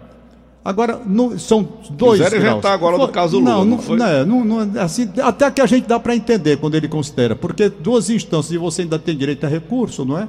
Agora, 0.69 1.01
no- 1.07 1.39
são 1.39 1.67
dois 1.93 2.21
Quiseram 2.21 2.37
inventar 2.47 2.73
agora 2.75 2.99
do 2.99 3.09
caso 3.09 3.39
Lula, 3.39 3.51
não, 3.53 3.65
não 3.65 3.79
foi? 3.79 3.97
não, 3.97 4.45
não, 4.45 4.83
assim, 4.83 5.09
até 5.23 5.51
que 5.51 5.63
a 5.63 5.67
gente 5.67 5.87
dá 5.87 5.99
para 5.99 6.15
entender 6.15 6.59
quando 6.59 6.75
ele 6.75 6.87
considera, 6.87 7.35
porque 7.35 7.71
duas 7.71 8.11
instâncias 8.11 8.53
e 8.53 8.59
você 8.59 8.83
ainda 8.83 8.99
tem 8.99 9.17
direito 9.17 9.45
a 9.47 9.49
recurso, 9.49 10.05
não 10.05 10.19
é? 10.19 10.29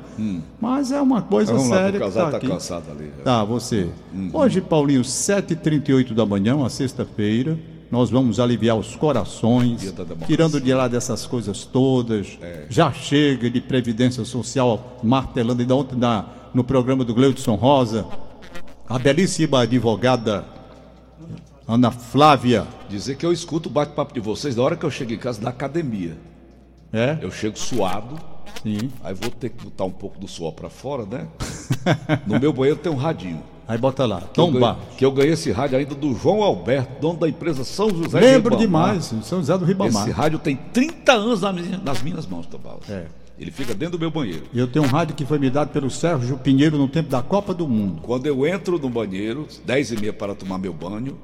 Mas 0.61 0.93
é 0.93 1.01
uma 1.01 1.21
coisa 1.21 1.51
Hum. 1.51 1.57
vamos 1.57 1.69
lá, 1.71 1.75
séria 1.75 1.91
porque 1.91 2.03
o 2.03 2.07
casal 2.07 2.25
está 2.27 2.31
tá 2.31 2.37
aqui. 2.37 2.47
cansado 2.47 2.83
ali. 2.89 3.11
Tá, 3.21 3.43
você. 3.43 3.89
Uhum. 4.13 4.29
Hoje, 4.31 4.61
Paulinho, 4.61 5.03
7h38 5.03 6.13
da 6.13 6.25
manhã, 6.25 6.55
uma 6.55 6.69
sexta-feira, 6.69 7.59
nós 7.91 8.09
vamos 8.09 8.39
aliviar 8.39 8.77
os 8.77 8.95
corações, 8.95 9.93
tirando 10.25 10.61
de 10.61 10.73
lá 10.73 10.87
dessas 10.87 11.25
coisas 11.25 11.65
todas. 11.65 12.37
É. 12.41 12.63
Já 12.69 12.93
chega 12.93 13.49
de 13.49 13.59
Previdência 13.59 14.23
Social 14.23 14.99
martelando, 15.03 15.61
ainda 15.61 15.75
ontem 15.75 15.97
na, 15.97 16.23
no 16.53 16.63
programa 16.63 17.03
do 17.03 17.13
Gleudson 17.13 17.55
Rosa, 17.55 18.05
a 18.89 18.97
belíssima 18.97 19.61
advogada 19.61 20.43
Ana 21.67 21.91
Flávia. 21.91 22.65
Dizer 22.89 23.15
que 23.15 23.25
eu 23.25 23.31
escuto 23.31 23.69
o 23.69 23.71
bate-papo 23.71 24.13
de 24.13 24.19
vocês 24.19 24.55
da 24.55 24.63
hora 24.63 24.75
que 24.75 24.83
eu 24.85 24.89
chego 24.89 25.13
em 25.13 25.17
casa 25.17 25.39
da 25.39 25.49
academia. 25.49 26.17
É? 26.91 27.19
Eu 27.21 27.29
chego 27.29 27.57
suado, 27.57 28.19
Sim. 28.63 28.89
aí 29.03 29.13
vou 29.13 29.29
ter 29.29 29.49
que 29.49 29.63
botar 29.63 29.83
um 29.85 29.91
pouco 29.91 30.19
do 30.19 30.27
suor 30.27 30.53
pra 30.53 30.69
fora, 30.69 31.05
né? 31.05 31.27
No 32.25 32.39
meu 32.39 32.51
banheiro 32.51 32.79
tem 32.79 32.91
um 32.91 32.95
radinho. 32.95 33.43
Aí 33.67 33.77
bota 33.77 34.03
lá, 34.07 34.21
Que 34.21 34.25
eu, 34.39 34.45
Tom 34.45 34.47
ganhei, 34.47 34.59
Bar. 34.61 34.77
que 34.97 35.05
eu 35.05 35.11
ganhei 35.11 35.33
esse 35.33 35.51
rádio 35.51 35.77
ainda 35.77 35.93
do 35.93 36.15
João 36.15 36.41
Alberto, 36.41 36.99
dono 36.99 37.19
da 37.19 37.29
empresa 37.29 37.63
São 37.63 37.87
José 37.91 38.19
Lembro 38.19 38.57
Ribamar. 38.57 38.93
demais, 38.95 39.13
São 39.23 39.37
José 39.37 39.55
do 39.55 39.63
Ribamar. 39.65 40.01
Esse 40.01 40.11
rádio 40.11 40.39
tem 40.39 40.55
30 40.55 41.11
anos 41.13 41.41
nas 41.41 42.01
minhas, 42.01 42.25
mãos, 42.25 42.47
Tobal. 42.47 42.79
É. 42.89 43.05
Ele 43.39 43.51
fica 43.51 43.73
dentro 43.73 43.97
do 43.97 43.99
meu 44.01 44.11
banheiro. 44.11 44.43
Eu 44.53 44.67
tenho 44.67 44.83
um 44.83 44.87
rádio 44.87 45.15
que 45.15 45.25
foi 45.25 45.39
me 45.39 45.49
dado 45.49 45.69
pelo 45.71 45.89
Sérgio 45.89 46.37
Pinheiro 46.37 46.77
no 46.77 46.87
tempo 46.89 47.09
da 47.09 47.21
Copa 47.21 47.53
do 47.53 47.67
Mundo. 47.67 48.01
Quando 48.01 48.25
eu 48.25 48.45
entro 48.45 48.77
no 48.77 48.89
banheiro, 48.89 49.47
10 49.65 49.91
e 49.93 49.95
meia 49.97 50.13
para 50.13 50.35
tomar 50.35 50.57
meu 50.57 50.73
banho, 50.73 51.17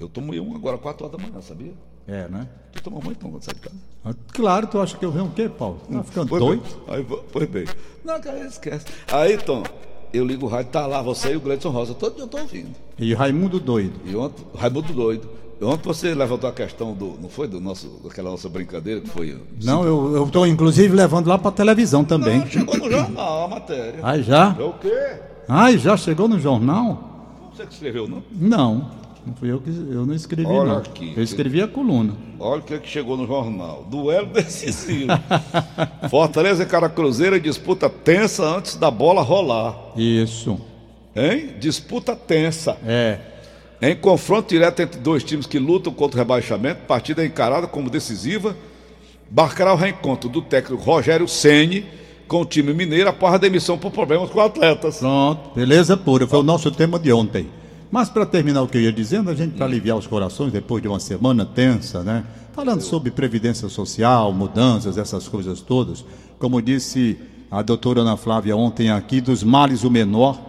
eu 0.00 0.08
tomo 0.08 0.32
um 0.34 0.56
agora 0.56 0.76
4 0.76 1.06
horas 1.06 1.16
da 1.18 1.24
manhã, 1.24 1.40
sabia? 1.40 1.72
É, 2.08 2.28
né? 2.28 2.48
Tu 2.72 2.82
toma 2.82 3.00
muito 3.00 3.16
então 3.18 3.30
quando 3.30 3.42
sai 3.44 3.54
de 3.54 3.60
casa? 3.60 3.76
Ah, 4.04 4.14
Claro, 4.32 4.66
tu 4.66 4.80
acha 4.80 4.96
que 4.96 5.04
eu 5.04 5.10
venho 5.10 5.26
o 5.26 5.30
quê, 5.30 5.48
Paulo? 5.48 5.80
Tá 5.90 6.02
ficando 6.04 6.28
Pois 6.28 6.42
doido? 6.42 6.62
bem. 6.62 6.94
Aí, 6.96 7.06
pois 7.32 7.48
bem. 7.48 7.64
Não, 8.04 8.20
cara, 8.20 8.46
esquece. 8.46 8.86
Aí, 9.12 9.36
Tom, 9.38 9.62
eu 10.12 10.24
ligo 10.24 10.46
o 10.46 10.48
rádio, 10.48 10.70
tá 10.72 10.86
lá, 10.86 11.02
você 11.02 11.32
e 11.32 11.36
o 11.36 11.40
Gleidson 11.40 11.70
Rosa. 11.70 11.94
Todo 11.94 12.14
dia 12.14 12.24
eu 12.24 12.28
tô 12.28 12.38
ouvindo. 12.38 12.70
E 12.98 13.14
Raimundo 13.14 13.60
doido. 13.60 13.94
E 14.04 14.14
ontem, 14.16 14.44
Raimundo 14.56 14.92
doido. 14.92 15.28
Ontem 15.62 15.86
você 15.86 16.14
levantou 16.14 16.50
a 16.50 16.52
questão 16.52 16.92
do. 16.92 17.14
Não 17.20 17.28
foi? 17.30 17.48
Do 17.48 17.60
nosso, 17.60 17.88
daquela 18.04 18.30
nossa 18.30 18.48
brincadeira 18.48 19.00
que 19.00 19.08
foi. 19.08 19.38
Não, 19.62 19.84
eu, 19.84 20.14
eu 20.14 20.26
tô 20.28 20.44
inclusive 20.44 20.94
levando 20.94 21.28
lá 21.28 21.38
pra 21.38 21.50
televisão 21.50 22.04
também. 22.04 22.40
Não, 22.40 22.46
chegou 22.46 22.76
no 22.76 22.90
jornal 22.90 23.44
a 23.44 23.48
matéria. 23.48 24.00
Ai, 24.02 24.22
já? 24.22 24.54
É 24.58 24.62
o 24.62 24.74
quê? 24.74 25.16
Ai, 25.48 25.78
já 25.78 25.96
chegou 25.96 26.28
no 26.28 26.38
jornal? 26.38 27.50
Você 27.54 27.64
que 27.64 27.72
escreveu, 27.72 28.06
não? 28.06 28.22
Não. 28.30 28.90
Não 29.26 29.34
fui 29.34 29.50
eu 29.50 29.60
que 29.60 29.68
eu 29.68 30.06
não 30.06 30.14
escrevi, 30.14 30.46
Olha 30.46 30.74
não. 30.74 30.78
aqui. 30.78 31.12
Eu 31.16 31.22
escrevi 31.22 31.60
a 31.60 31.66
coluna. 31.66 32.14
Olha 32.38 32.60
o 32.60 32.62
que, 32.64 32.74
é 32.74 32.78
que 32.78 32.88
chegou 32.88 33.16
no 33.16 33.26
jornal. 33.26 33.84
Duelo 33.90 34.28
decisivo. 34.32 35.10
Fortaleza 36.08 36.62
e 36.62 36.66
Cara 36.66 36.88
Cruzeiro 36.88 37.38
disputa 37.40 37.90
tensa 37.90 38.44
antes 38.44 38.76
da 38.76 38.90
bola 38.90 39.22
rolar. 39.22 39.76
Isso. 39.96 40.60
Hein? 41.14 41.54
Disputa 41.58 42.14
tensa. 42.14 42.76
É. 42.86 43.18
Em 43.82 43.96
confronto 43.96 44.48
direto 44.48 44.80
entre 44.80 45.00
dois 45.00 45.24
times 45.24 45.44
que 45.46 45.58
lutam 45.58 45.92
contra 45.92 46.16
o 46.16 46.22
rebaixamento, 46.22 46.82
partida 46.86 47.26
encarada 47.26 47.66
como 47.66 47.90
decisiva, 47.90 48.56
marcará 49.30 49.72
o 49.72 49.76
reencontro 49.76 50.28
do 50.28 50.40
técnico 50.40 50.82
Rogério 50.82 51.26
Ceni 51.26 51.84
com 52.28 52.40
o 52.40 52.44
time 52.44 52.72
mineiro 52.72 53.08
após 53.10 53.34
a 53.34 53.38
demissão 53.38 53.76
por 53.76 53.90
problemas 53.90 54.30
com 54.30 54.40
atletas. 54.40 54.98
Pronto. 54.98 55.50
Beleza 55.54 55.96
pura. 55.96 56.26
Foi 56.26 56.38
o 56.38 56.42
nosso 56.44 56.70
tema 56.70 56.98
de 56.98 57.12
ontem. 57.12 57.48
Mas 57.90 58.08
para 58.08 58.26
terminar 58.26 58.62
o 58.62 58.68
que 58.68 58.76
eu 58.76 58.82
ia 58.82 58.92
dizendo, 58.92 59.30
a 59.30 59.34
gente 59.34 59.54
para 59.54 59.66
aliviar 59.66 59.96
os 59.96 60.06
corações 60.06 60.52
depois 60.52 60.82
de 60.82 60.88
uma 60.88 61.00
semana 61.00 61.44
tensa, 61.46 62.02
né? 62.02 62.24
Falando 62.52 62.80
sobre 62.80 63.10
previdência 63.10 63.68
social, 63.68 64.32
mudanças, 64.32 64.98
essas 64.98 65.28
coisas 65.28 65.60
todas. 65.60 66.04
Como 66.38 66.60
disse 66.60 67.18
a 67.50 67.62
doutora 67.62 68.00
Ana 68.00 68.16
Flávia 68.16 68.56
ontem 68.56 68.90
aqui, 68.90 69.20
dos 69.20 69.42
males 69.42 69.84
o 69.84 69.90
menor, 69.90 70.40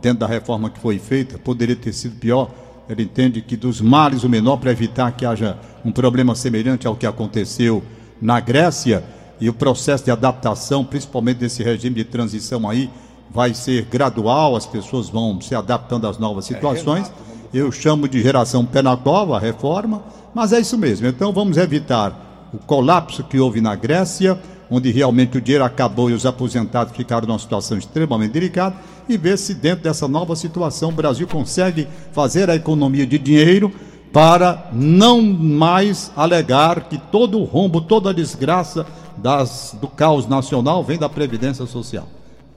dentro 0.00 0.20
da 0.20 0.26
reforma 0.26 0.70
que 0.70 0.78
foi 0.78 0.98
feita, 0.98 1.38
poderia 1.38 1.76
ter 1.76 1.92
sido 1.92 2.16
pior. 2.16 2.50
Ele 2.88 3.02
entende 3.02 3.42
que 3.42 3.56
dos 3.56 3.80
males 3.80 4.24
o 4.24 4.28
menor 4.28 4.56
para 4.56 4.70
evitar 4.70 5.10
que 5.12 5.26
haja 5.26 5.58
um 5.84 5.92
problema 5.92 6.34
semelhante 6.34 6.86
ao 6.86 6.96
que 6.96 7.06
aconteceu 7.06 7.82
na 8.20 8.40
Grécia 8.40 9.04
e 9.40 9.48
o 9.48 9.52
processo 9.52 10.04
de 10.04 10.10
adaptação, 10.10 10.84
principalmente 10.84 11.38
desse 11.38 11.62
regime 11.62 11.96
de 11.96 12.04
transição 12.04 12.68
aí, 12.68 12.88
vai 13.30 13.54
ser 13.54 13.84
gradual, 13.84 14.56
as 14.56 14.66
pessoas 14.66 15.08
vão 15.08 15.40
se 15.40 15.54
adaptando 15.54 16.06
às 16.06 16.18
novas 16.18 16.44
situações. 16.44 17.10
Eu 17.52 17.70
chamo 17.70 18.08
de 18.08 18.20
geração 18.22 18.64
pé 18.64 18.82
na 18.82 18.96
cova, 18.96 19.36
a 19.36 19.40
reforma, 19.40 20.02
mas 20.34 20.52
é 20.52 20.60
isso 20.60 20.76
mesmo. 20.76 21.06
Então 21.06 21.32
vamos 21.32 21.56
evitar 21.56 22.48
o 22.52 22.58
colapso 22.58 23.24
que 23.24 23.38
houve 23.38 23.60
na 23.60 23.74
Grécia, 23.74 24.38
onde 24.70 24.90
realmente 24.90 25.38
o 25.38 25.40
dinheiro 25.40 25.64
acabou 25.64 26.10
e 26.10 26.12
os 26.12 26.26
aposentados 26.26 26.96
ficaram 26.96 27.26
numa 27.26 27.38
situação 27.38 27.78
extremamente 27.78 28.32
delicada, 28.32 28.76
e 29.08 29.16
ver 29.16 29.38
se 29.38 29.54
dentro 29.54 29.84
dessa 29.84 30.08
nova 30.08 30.34
situação 30.34 30.88
o 30.88 30.92
Brasil 30.92 31.26
consegue 31.26 31.86
fazer 32.12 32.50
a 32.50 32.56
economia 32.56 33.06
de 33.06 33.18
dinheiro 33.18 33.72
para 34.12 34.68
não 34.72 35.20
mais 35.22 36.10
alegar 36.16 36.88
que 36.88 36.98
todo 36.98 37.38
o 37.38 37.44
rombo, 37.44 37.80
toda 37.80 38.10
a 38.10 38.12
desgraça 38.12 38.86
das, 39.16 39.76
do 39.80 39.88
caos 39.88 40.26
nacional 40.26 40.82
vem 40.82 40.98
da 40.98 41.08
Previdência 41.08 41.66
Social. 41.66 42.08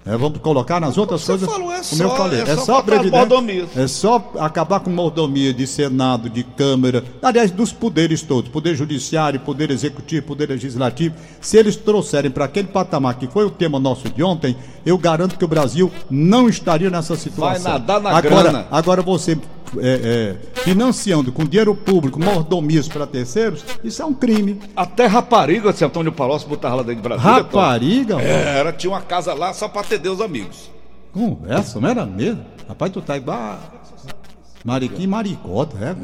É, 0.06 0.16
vamos 0.18 0.40
colocar 0.40 0.80
nas 0.80 0.98
outras 0.98 1.22
Você 1.22 1.34
coisas. 1.34 1.50
falou, 1.50 1.72
é 1.72 1.76
como 1.76 1.84
só- 1.84 2.04
eu 2.04 2.10
falei, 2.16 2.40
é 2.40 2.44
é 2.44 2.56
só 2.56 2.66
só, 2.66 2.84
mordomias. 3.12 3.78
É 3.78 3.88
só 3.88 4.32
acabar 4.40 4.80
com 4.80 4.90
mordomia 4.90 5.54
de 5.54 5.68
Senado, 5.68 6.30
de 6.30 6.42
Câmara, 6.44 7.04
aliás, 7.22 7.52
dos 7.52 7.72
poderes 7.74 8.22
todos, 8.22 8.50
Poder 8.50 8.76
Judiciário, 8.76 9.40
Poder 9.42 9.70
Executivo, 9.70 10.26
Poder 10.26 10.50
Legislativo. 10.50 11.16
Se 11.42 11.58
eles 11.58 11.76
trouxerem 11.76 12.32
para 12.32 12.46
aquele 12.46 12.70
patamar 12.70 13.16
que 13.20 13.28
foi 13.28 13.46
o 13.46 13.52
tema 13.52 13.78
nosso 13.78 14.10
de 14.10 14.24
ontem, 14.24 14.56
eu 14.86 14.98
garanto 14.98 15.38
que 15.38 15.46
o 15.46 15.48
Brasil 15.48 15.92
não 16.10 16.48
estaria 16.50 16.90
nessa 16.90 17.16
situação. 17.18 17.74
nadar 17.74 18.00
na 18.02 18.10
agora, 18.10 18.44
grana. 18.44 18.68
Agora 18.72 19.02
você 19.02 19.38
é, 19.78 20.36
é, 20.56 20.62
financiando 20.62 21.32
com 21.32 21.44
dinheiro 21.46 21.76
público 21.76 22.20
mordomias 22.20 22.88
para 22.88 23.06
terceiros, 23.06 23.64
isso 23.84 24.02
é 24.02 24.06
um 24.06 24.14
crime. 24.14 24.60
Até 24.76 25.06
rapariga 25.06 25.72
de 25.72 25.84
Antônio 25.84 26.12
Palocci 26.12 26.48
botava 26.48 26.76
lá 26.76 26.84
dentro 26.84 27.02
de 27.02 27.08
Brasília. 27.08 27.44
Tom. 27.44 27.58
Rapariga. 27.58 28.22
É, 28.22 28.58
Era, 28.60 28.74
tinha 28.74 28.92
uma 28.92 29.02
casa 29.02 29.34
lá 29.34 29.54
só 29.54 29.68
pra 29.68 29.82
atender 29.82 30.10
os 30.10 30.22
amigos. 30.22 30.72
conversa, 31.14 31.80
não 31.80 31.90
era 31.90 32.06
mesmo? 32.06 32.44
Rapaz, 32.68 32.92
tu 32.92 33.02
tá 33.02 33.18
igual. 33.18 33.38
a 33.38 34.80
e 35.00 35.08
maricota, 35.08 35.78
é? 35.78 35.96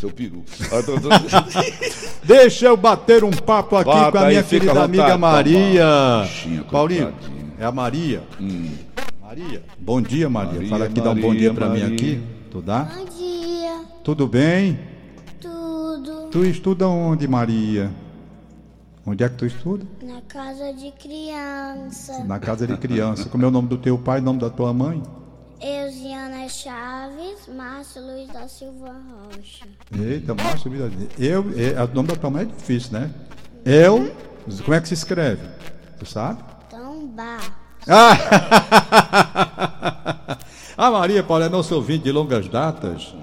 Seu 0.00 0.10
peru. 0.10 0.42
Deixa 2.24 2.66
eu 2.66 2.76
bater 2.76 3.22
um 3.22 3.30
papo 3.30 3.76
aqui 3.76 3.90
Bata 3.90 4.12
com 4.12 4.18
a 4.18 4.28
minha 4.28 4.42
querida 4.42 4.82
amiga 4.82 5.18
Maria. 5.18 5.84
Toma. 5.84 6.22
Bichinha, 6.22 6.64
Paulinho, 6.70 7.14
é 7.58 7.64
a 7.64 7.72
Maria. 7.72 8.22
Maria. 9.20 9.62
Bom 9.78 10.00
dia, 10.00 10.30
Maria. 10.30 10.54
Maria, 10.54 10.68
Fala 10.68 10.84
aqui, 10.86 11.00
dá 11.00 11.10
um 11.10 11.14
bom 11.14 11.28
Maria, 11.28 11.40
dia 11.40 11.54
pra 11.54 11.68
mim 11.68 11.80
Maria. 11.80 11.94
aqui. 11.94 12.39
Tu 12.50 12.60
dá? 12.60 12.82
Bom 12.84 13.04
dia, 13.04 13.80
Tudo 14.02 14.26
bem? 14.26 14.78
tudo 15.40 16.28
Tu 16.30 16.44
estuda 16.44 16.88
onde, 16.88 17.26
Maria? 17.28 17.90
Onde 19.06 19.24
é 19.24 19.28
que 19.28 19.36
tu 19.36 19.46
estuda? 19.46 19.86
na 20.02 20.20
casa 20.22 20.72
de 20.72 20.90
criança. 20.92 22.24
Na 22.24 22.38
casa 22.38 22.66
de 22.66 22.76
criança. 22.76 23.28
Como 23.28 23.44
é 23.44 23.48
o 23.48 23.50
nome 23.50 23.68
do 23.68 23.78
teu 23.78 23.98
pai, 23.98 24.20
nome 24.20 24.38
da 24.40 24.50
tua 24.50 24.72
mãe? 24.72 25.02
Eusiana 25.60 26.48
Chaves, 26.48 27.48
Márcio 27.54 28.02
Luiz 28.02 28.28
da 28.28 28.48
Silva 28.48 28.92
Rocha. 28.92 29.66
Eita, 29.98 30.34
Márcio 30.34 30.70
Vida. 30.70 30.90
Eu, 31.18 31.44
é, 31.56 31.82
o 31.82 31.94
nome 31.94 32.08
da 32.08 32.16
tua 32.16 32.30
mãe 32.30 32.42
é 32.42 32.46
difícil, 32.46 32.92
né? 32.92 33.10
Eu. 33.64 34.12
Como 34.64 34.74
é 34.74 34.80
que 34.80 34.88
se 34.88 34.94
escreve? 34.94 35.46
Tu 35.98 36.06
sabe? 36.06 36.42
Então, 36.66 37.06
Bar. 37.08 37.60
A 40.80 40.90
Maria 40.90 41.22
Paula 41.22 41.44
é 41.44 41.48
nossa 41.50 41.74
ouvinte 41.74 42.04
de 42.04 42.10
longas 42.10 42.48
datas. 42.48 43.14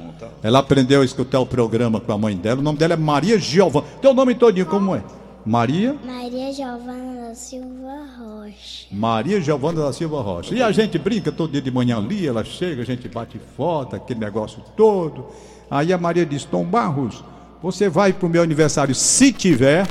Ela 0.43 0.59
aprendeu 0.59 1.01
a 1.01 1.05
escutar 1.05 1.39
o 1.39 1.45
programa 1.47 1.99
com 1.99 2.11
a 2.11 2.15
mãe 2.15 2.37
dela. 2.37 2.59
O 2.59 2.63
nome 2.63 2.77
dela 2.77 2.93
é 2.93 2.95
Maria 2.95 3.39
Giovana. 3.39 3.83
Teu 3.99 4.13
nome 4.13 4.35
todinho 4.35 4.67
como 4.67 4.95
é? 4.95 5.01
Maria? 5.43 5.95
Maria 6.05 6.53
Giovana 6.53 7.29
da 7.29 7.33
Silva 7.33 8.05
Rocha. 8.15 8.85
Maria 8.91 9.41
Giovana 9.41 9.81
da 9.81 9.91
Silva 9.91 10.21
Rocha. 10.21 10.53
E 10.53 10.61
a 10.61 10.71
gente 10.71 10.99
brinca 10.99 11.31
todo 11.31 11.51
dia 11.51 11.61
de 11.63 11.71
manhã 11.71 11.97
ali, 11.97 12.27
ela 12.27 12.43
chega, 12.43 12.83
a 12.83 12.85
gente 12.85 13.09
bate 13.09 13.41
foto, 13.57 13.95
aquele 13.95 14.19
negócio 14.19 14.61
todo. 14.75 15.25
Aí 15.67 15.91
a 15.91 15.97
Maria 15.97 16.27
diz, 16.27 16.45
Tom 16.45 16.63
Barros, 16.63 17.23
você 17.59 17.89
vai 17.89 18.13
pro 18.13 18.29
meu 18.29 18.43
aniversário 18.43 18.93
se 18.93 19.33
tiver? 19.33 19.87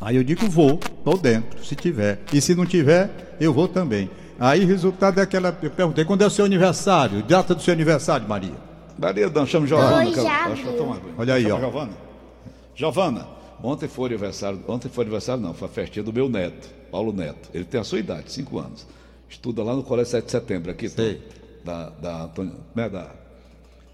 Aí 0.00 0.16
eu 0.16 0.24
digo, 0.24 0.48
vou, 0.48 0.80
tô 1.04 1.14
dentro, 1.14 1.62
se 1.62 1.76
tiver. 1.76 2.20
E 2.32 2.40
se 2.40 2.54
não 2.54 2.64
tiver, 2.64 3.36
eu 3.38 3.52
vou 3.52 3.68
também. 3.68 4.08
Aí 4.38 4.64
resultado 4.64 5.18
é 5.20 5.22
aquela. 5.22 5.56
Eu 5.62 5.70
perguntei, 5.70 6.04
quando 6.04 6.22
é 6.22 6.26
o 6.26 6.30
seu 6.30 6.44
aniversário? 6.44 7.22
Data 7.22 7.54
do 7.54 7.62
seu 7.62 7.72
aniversário, 7.72 8.28
Maria? 8.28 8.54
Maria, 8.98 9.28
não, 9.28 9.46
chama 9.46 9.66
Giovana. 9.66 10.04
Eu- 10.04 10.12
de 10.12 10.20
acho 10.52 10.62
que 10.62 10.68
eu 10.68 10.92
água. 10.92 11.10
Olha 11.18 11.34
aí, 11.34 11.42
Chama 11.44 11.54
ó. 11.56 11.60
Giovana. 11.60 11.92
Giovana, 12.74 13.26
ontem 13.62 13.88
foi 13.88 14.06
aniversário, 14.06 14.60
ontem 14.66 14.88
foi 14.88 15.04
aniversário 15.04 15.42
não, 15.42 15.54
foi 15.54 15.68
a 15.68 15.70
festinha 15.70 16.02
do 16.02 16.12
meu 16.12 16.28
neto, 16.28 16.68
Paulo 16.90 17.12
Neto. 17.12 17.48
Ele 17.54 17.64
tem 17.64 17.80
a 17.80 17.84
sua 17.84 17.98
idade, 17.98 18.32
5 18.32 18.58
anos. 18.58 18.86
Estuda 19.28 19.62
lá 19.62 19.74
no 19.74 19.82
Colégio 19.82 20.10
7 20.12 20.24
de 20.26 20.30
Setembro, 20.30 20.70
aqui, 20.70 20.88
Tom. 20.88 21.02
Sei. 21.02 21.22
Da, 21.64 21.90
da 22.00 22.22
Antônio, 22.24 22.54
né, 22.74 22.88
da... 22.88 23.06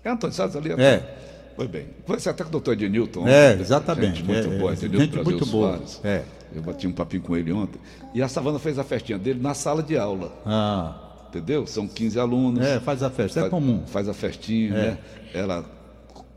É 0.03 0.11
Antônio 0.11 0.35
Salles 0.35 0.57
ali? 0.57 0.73
É. 0.73 1.17
Foi 1.57 1.69
bem. 1.69 1.87
Conheci 2.07 2.29
até 2.29 2.43
com 2.43 2.49
o 2.49 2.53
doutor 2.53 2.73
Ednilton. 2.73 3.29
É, 3.29 3.51
ontem. 3.53 3.61
exatamente. 3.61 4.17
Gente 4.19 4.25
muito 4.25 4.49
É, 4.53 4.59
boa, 4.59 4.71
é, 4.71 4.75
Ednilton 4.75 4.99
gente 5.05 5.25
muito 5.25 5.47
boa. 5.47 5.69
Soares. 5.77 6.01
É. 6.03 6.23
Eu 6.55 6.63
bati 6.63 6.87
um 6.87 6.93
papinho 6.93 7.23
com 7.23 7.37
ele 7.37 7.53
ontem. 7.53 7.81
E 8.15 8.23
a 8.23 8.29
Savana 8.29 8.59
fez 8.59 8.79
a 8.79 8.85
festinha 8.85 9.19
dele 9.19 9.41
na 9.41 9.55
sala 9.55 9.83
de 9.83 9.97
aula. 9.97 10.33
Ah, 10.45 11.27
Entendeu? 11.29 11.67
São 11.67 11.87
15 11.87 12.19
alunos. 12.19 12.65
é, 12.65 12.81
faz 12.81 13.03
a 13.03 13.11
festa, 13.11 13.39
é 13.39 13.43
Faz- 13.43 13.51
comum. 13.51 13.85
Faz 13.87 14.09
a 14.09 14.15
festinha, 14.15 14.73
né? 14.73 14.99
Ela 15.33 15.65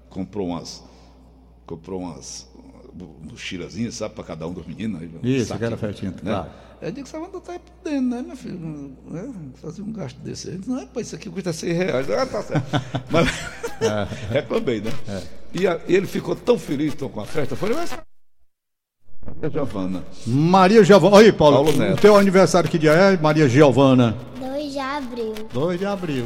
comprou 0.09 0.49
umas. 0.49 0.83
Comprou 1.65 1.99
umas 2.01 2.47
mochilazinhas, 3.23 3.95
sabe, 3.95 4.13
para 4.13 4.23
cada 4.23 4.47
um 4.47 4.53
dos 4.53 4.67
meninos. 4.67 5.01
aí, 5.01 5.07
um 5.07 5.25
Isso, 5.27 5.47
saquinho, 5.47 5.73
aquela 5.73 5.77
festinha, 5.77 6.11
claro. 6.11 6.49
Eu 6.81 6.91
digo 6.91 7.05
que 7.05 7.09
você 7.09 7.17
vai 7.17 7.29
estar 7.29 7.59
podendo, 7.59 8.09
né, 8.15 8.21
meu 8.21 8.35
filho? 8.35 8.91
É, 9.15 9.57
fazer 9.59 9.81
um 9.81 9.91
gasto 9.93 10.17
desse 10.19 10.49
aí. 10.49 10.61
Não 10.67 10.79
é, 10.79 10.85
pô, 10.85 10.99
isso 10.99 11.15
aqui 11.15 11.29
custa 11.29 11.53
100 11.53 11.71
reais. 11.73 12.09
Ah, 12.11 12.25
tá 12.25 12.43
certo. 12.43 12.65
Mas 13.09 13.27
reclamei, 14.29 14.81
né? 14.81 14.91
E, 15.53 15.65
a- 15.65 15.79
e 15.87 15.95
ele 15.95 16.05
ficou 16.07 16.35
tão 16.35 16.59
feliz 16.59 16.93
tão 16.93 17.07
com 17.09 17.21
a 17.21 17.25
festa. 17.25 17.53
Eu 17.53 17.57
falei, 17.57 17.75
mas. 17.75 17.97
Giovana. 19.49 20.03
Maria 20.25 20.83
Giovana. 20.83 21.17
Aí, 21.19 21.31
Paulo, 21.31 21.63
Paulo 21.63 21.77
Neto. 21.77 21.93
o 21.93 22.01
teu 22.01 22.15
aniversário 22.15 22.69
que 22.69 22.77
dia 22.77 22.91
é? 22.91 23.17
Maria 23.17 23.47
Giovana. 23.47 24.15
2 24.39 24.71
de 24.71 24.79
abril. 24.79 25.33
2 25.53 25.79
de 25.79 25.85
abril. 25.85 26.25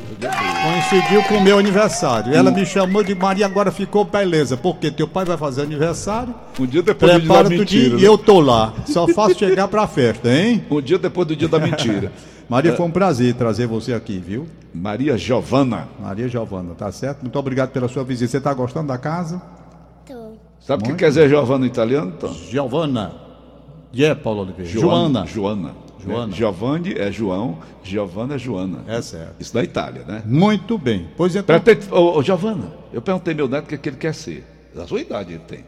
Coincidiu 0.63 1.23
com 1.23 1.35
o 1.35 1.41
meu 1.41 1.57
aniversário. 1.59 2.33
Ela 2.33 2.51
me 2.51 2.65
chamou 2.65 3.03
de 3.03 3.13
Maria, 3.15 3.45
agora 3.45 3.71
ficou 3.71 4.05
beleza. 4.05 4.55
Porque 4.55 4.91
teu 4.91 5.07
pai 5.07 5.25
vai 5.25 5.37
fazer 5.37 5.61
aniversário. 5.63 6.33
Um 6.59 6.65
dia 6.65 6.81
depois 6.81 7.13
do 7.13 7.19
dia 7.21 7.43
da 7.43 7.49
mentira. 7.49 7.95
né? 7.95 8.01
E 8.01 8.05
eu 8.05 8.17
tô 8.17 8.39
lá. 8.39 8.73
Só 8.85 9.07
faço 9.07 9.37
chegar 9.37 9.67
pra 9.67 9.87
festa, 9.87 10.29
hein? 10.31 10.63
Um 10.71 10.81
dia 10.81 10.97
depois 10.97 11.27
do 11.27 11.35
dia 11.35 11.47
da 11.47 11.59
mentira. 11.59 12.11
Maria, 12.49 12.73
foi 12.75 12.85
um 12.85 12.91
prazer 12.91 13.33
trazer 13.33 13.67
você 13.67 13.93
aqui, 13.93 14.17
viu? 14.25 14.47
Maria 14.73 15.17
Giovana. 15.17 15.87
Maria 15.99 16.29
Giovana, 16.29 16.73
tá 16.75 16.89
certo? 16.93 17.21
Muito 17.21 17.37
obrigado 17.37 17.71
pela 17.71 17.89
sua 17.89 18.05
visita. 18.05 18.31
Você 18.31 18.39
tá 18.39 18.53
gostando 18.53 18.87
da 18.87 18.97
casa? 18.97 19.41
Sabe 20.67 20.83
o 20.83 20.85
que 20.85 20.95
quer 20.95 21.07
dizer 21.07 21.29
Giovana 21.29 21.65
em 21.65 21.69
italiano? 21.69 22.13
Então? 22.17 22.33
Giovana. 22.33 23.13
E 23.93 24.03
é, 24.03 24.13
Paulo 24.13 24.41
Oliveira? 24.41 24.69
Joana. 24.69 25.25
Joana. 25.25 25.71
Joana. 26.05 26.33
É, 26.33 26.35
Giovanni 26.35 26.93
é 26.97 27.09
João, 27.09 27.59
Giovana 27.81 28.35
é 28.35 28.37
Joana. 28.37 28.79
É 28.85 29.01
certo. 29.01 29.35
Isso 29.39 29.53
da 29.53 29.63
Itália, 29.63 30.03
né? 30.05 30.23
Muito 30.25 30.77
bem. 30.77 31.07
Pois 31.15 31.37
então. 31.37 31.57
Perguntei, 31.57 31.97
ô, 31.97 32.17
ô, 32.17 32.21
Giovana, 32.21 32.73
eu 32.91 33.01
perguntei 33.01 33.33
meu 33.33 33.47
neto 33.47 33.63
o 33.63 33.67
que, 33.69 33.75
é 33.75 33.77
que 33.77 33.87
ele 33.87 33.95
quer 33.95 34.13
ser. 34.13 34.45
Da 34.75 34.85
sua 34.85 34.99
idade 34.99 35.35
ele 35.35 35.43
tem. 35.47 35.63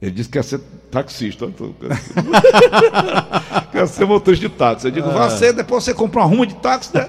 Ele 0.00 0.10
disse 0.10 0.28
que 0.28 0.34
quer 0.34 0.44
ser 0.44 0.60
taxista. 0.90 1.48
Quer, 3.72 3.86
ser... 3.86 3.94
ser 3.96 4.04
motorista 4.04 4.46
de 4.46 4.54
táxi. 4.54 4.88
Eu 4.88 4.90
digo, 4.90 5.08
Ah. 5.08 5.30
você, 5.30 5.54
depois 5.54 5.84
você 5.84 5.94
compra 5.94 6.20
uma 6.20 6.26
ruma 6.26 6.46
de 6.46 6.54
táxi, 6.56 6.94
né? 6.94 7.08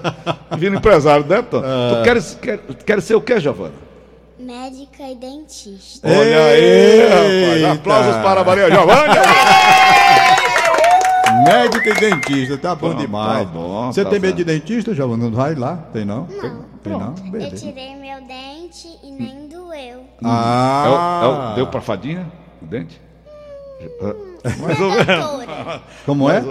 Vira 0.56 0.74
empresário, 0.74 1.26
né, 1.26 1.42
Tom? 1.42 1.60
Ah. 1.62 1.96
Tu 1.98 2.02
queres, 2.04 2.38
quer, 2.40 2.58
quer 2.86 3.02
ser 3.02 3.14
o 3.14 3.20
quê, 3.20 3.38
Giovana? 3.38 3.87
Médica 4.48 5.02
e 5.02 5.14
dentista. 5.14 6.08
Olha 6.08 6.44
aí, 6.46 7.60
rapaz. 7.62 7.78
Aplausos 7.78 8.16
para 8.22 8.40
a 8.40 8.44
Maria 8.44 8.70
Giovana. 8.70 9.12
Médico 11.44 11.86
e 11.86 11.92
dentista, 11.94 12.56
tá 12.56 12.74
bom 12.74 12.92
Tá, 12.94 12.98
demais. 12.98 13.38
tá 13.40 13.44
bom, 13.44 13.92
Você 13.92 14.02
tá 14.04 14.08
tem 14.08 14.18
medo 14.18 14.36
de 14.36 14.44
dentista, 14.44 14.94
Giovana? 14.94 15.24
Não 15.28 15.36
vai 15.36 15.54
lá? 15.54 15.76
Tem 15.92 16.06
não? 16.06 16.26
Não. 16.26 16.64
Tem 16.82 16.92
não? 16.94 17.14
Eu 17.34 17.54
tirei 17.54 17.94
meu 17.96 18.22
dente 18.26 18.88
e 19.04 19.10
nem 19.10 19.48
doeu. 19.48 20.04
Ah, 20.24 20.84
É 20.86 20.88
o- 20.88 20.94
é 20.94 21.28
o- 21.28 21.54
deu 21.56 21.66
pra 21.66 21.82
fadinha 21.82 22.26
o 22.62 22.66
dente? 22.66 22.98
Mais 24.60 24.80
ou 24.80 24.90
menos. 24.92 25.80
como 26.06 26.30
é? 26.30 26.42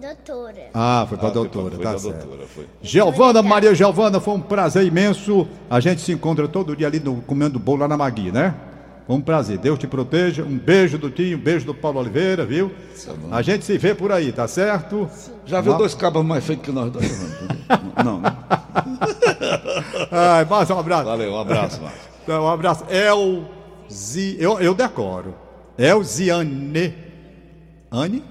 Doutora. 0.00 0.70
Ah, 0.74 1.06
foi 1.08 1.18
pra 1.18 1.28
Ah, 1.28 1.30
foi 1.32 1.42
doutora, 1.42 1.76
pra- 1.76 1.76
foi 1.76 1.84
tá 1.92 1.98
certo. 1.98 2.26
doutora, 2.26 2.46
foi. 2.48 2.66
Giovana, 2.82 3.42
Maria 3.42 3.74
Giovana, 3.74 4.20
foi 4.20 4.34
um 4.34 4.40
prazer 4.40 4.84
imenso. 4.86 5.46
A 5.70 5.80
gente 5.80 6.00
se 6.00 6.12
encontra 6.12 6.46
todo 6.48 6.74
dia 6.76 6.86
ali 6.86 6.98
no, 7.00 7.16
comendo 7.22 7.58
bolo 7.58 7.80
lá 7.80 7.88
na 7.88 7.96
Magui, 7.96 8.30
né? 8.32 8.54
Foi 9.06 9.16
um 9.16 9.20
prazer. 9.20 9.58
Deus 9.58 9.78
te 9.78 9.86
proteja. 9.86 10.44
Um 10.44 10.56
beijo 10.56 10.96
do 10.96 11.10
tio, 11.10 11.36
um 11.36 11.40
beijo 11.40 11.66
do 11.66 11.74
Paulo 11.74 11.98
Oliveira, 12.00 12.44
viu? 12.46 12.70
A 13.30 13.42
gente 13.42 13.64
se 13.64 13.76
vê 13.76 13.94
por 13.94 14.12
aí, 14.12 14.30
tá 14.32 14.46
certo? 14.46 15.10
Já 15.44 15.60
viu 15.60 15.74
dois 15.76 15.94
cabos 15.94 16.24
mais 16.24 16.44
feitos 16.44 16.64
que 16.64 16.70
nós 16.72 16.90
dois? 16.90 17.36
Não, 18.04 18.20
né? 18.20 18.34
Ai, 20.10 20.44
mais 20.44 20.70
um 20.70 20.78
abraço. 20.78 21.04
Valeu, 21.04 21.32
um 21.32 21.40
abraço, 21.40 21.80
Márcio. 21.82 22.00
Então, 22.22 22.44
um 22.44 22.48
abraço. 22.48 22.84
Elzi... 22.88 24.36
Eu, 24.38 24.60
eu 24.60 24.72
decoro. 24.74 25.34
Elziane. 25.76 26.94
Anne? 27.90 28.22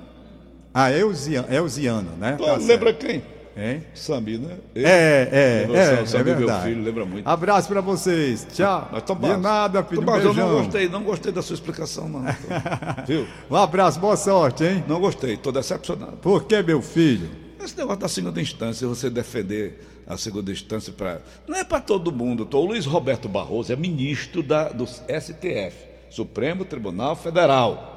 Ah, 0.74 0.92
Elziana, 0.92 1.54
Elziana 1.54 2.12
né? 2.18 2.38
Tá 2.38 2.46
certo. 2.46 2.66
lembra 2.66 2.94
quem? 2.94 3.22
Hein? 3.58 3.84
Sambi, 3.94 4.38
né? 4.38 4.56
É, 4.74 4.82
é, 4.82 5.68
é, 5.74 6.20
é 6.20 6.24
meu 6.24 6.38
verdade. 6.38 6.70
filho, 6.70 6.84
lembra 6.84 7.06
muito. 7.06 7.28
Abraço 7.28 7.68
pra 7.68 7.82
vocês. 7.82 8.48
Tchau. 8.54 8.88
Mas, 8.92 9.04
Tom 9.04 9.16
De 9.16 9.36
nada, 9.38 9.84
filho. 9.84 9.98
Tom 9.98 10.04
Um 10.04 10.06
Barros, 10.06 10.24
eu 10.24 10.34
beijão. 10.34 10.50
não 10.50 10.64
gostei, 10.64 10.90
não 10.90 11.04
gostei 11.04 11.32
da 11.34 11.42
sua 11.42 11.54
explicação, 11.56 12.08
não. 12.08 12.24
Viu? 13.06 13.28
Um 13.50 13.56
abraço, 13.58 14.00
boa 14.00 14.16
sorte, 14.16 14.64
hein? 14.64 14.84
Não 14.88 15.02
gostei, 15.02 15.34
estou 15.34 15.52
decepcionado. 15.52 16.18
Por 16.18 16.46
que, 16.46 16.62
meu 16.64 16.82
filho? 16.82 17.30
Esse 17.62 17.78
negócio 17.78 18.00
da 18.00 18.08
segunda 18.08 18.42
instância, 18.42 18.88
você 18.88 19.10
defender 19.10 19.86
a 20.08 20.16
segunda 20.18 20.50
instância 20.52 20.94
para. 20.94 21.22
Não 21.46 21.58
é 21.58 21.64
para 21.66 21.82
todo 21.82 22.12
mundo. 22.12 22.46
Tô, 22.46 22.60
o 22.62 22.66
Luiz 22.66 22.86
Roberto 22.86 23.28
Barroso 23.28 23.72
é 23.74 23.76
ministro 23.76 24.42
da, 24.42 24.70
do 24.70 24.88
STF, 24.88 25.76
Supremo 26.10 26.64
Tribunal 26.64 27.18
Federal. 27.18 27.91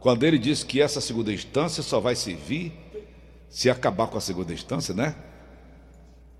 Quando 0.00 0.22
ele 0.24 0.38
disse 0.38 0.64
que 0.64 0.80
essa 0.80 1.00
segunda 1.00 1.32
instância 1.32 1.82
só 1.82 1.98
vai 2.00 2.14
servir 2.14 2.72
se 3.48 3.68
acabar 3.68 4.06
com 4.06 4.18
a 4.18 4.20
segunda 4.20 4.52
instância, 4.52 4.94
né? 4.94 5.14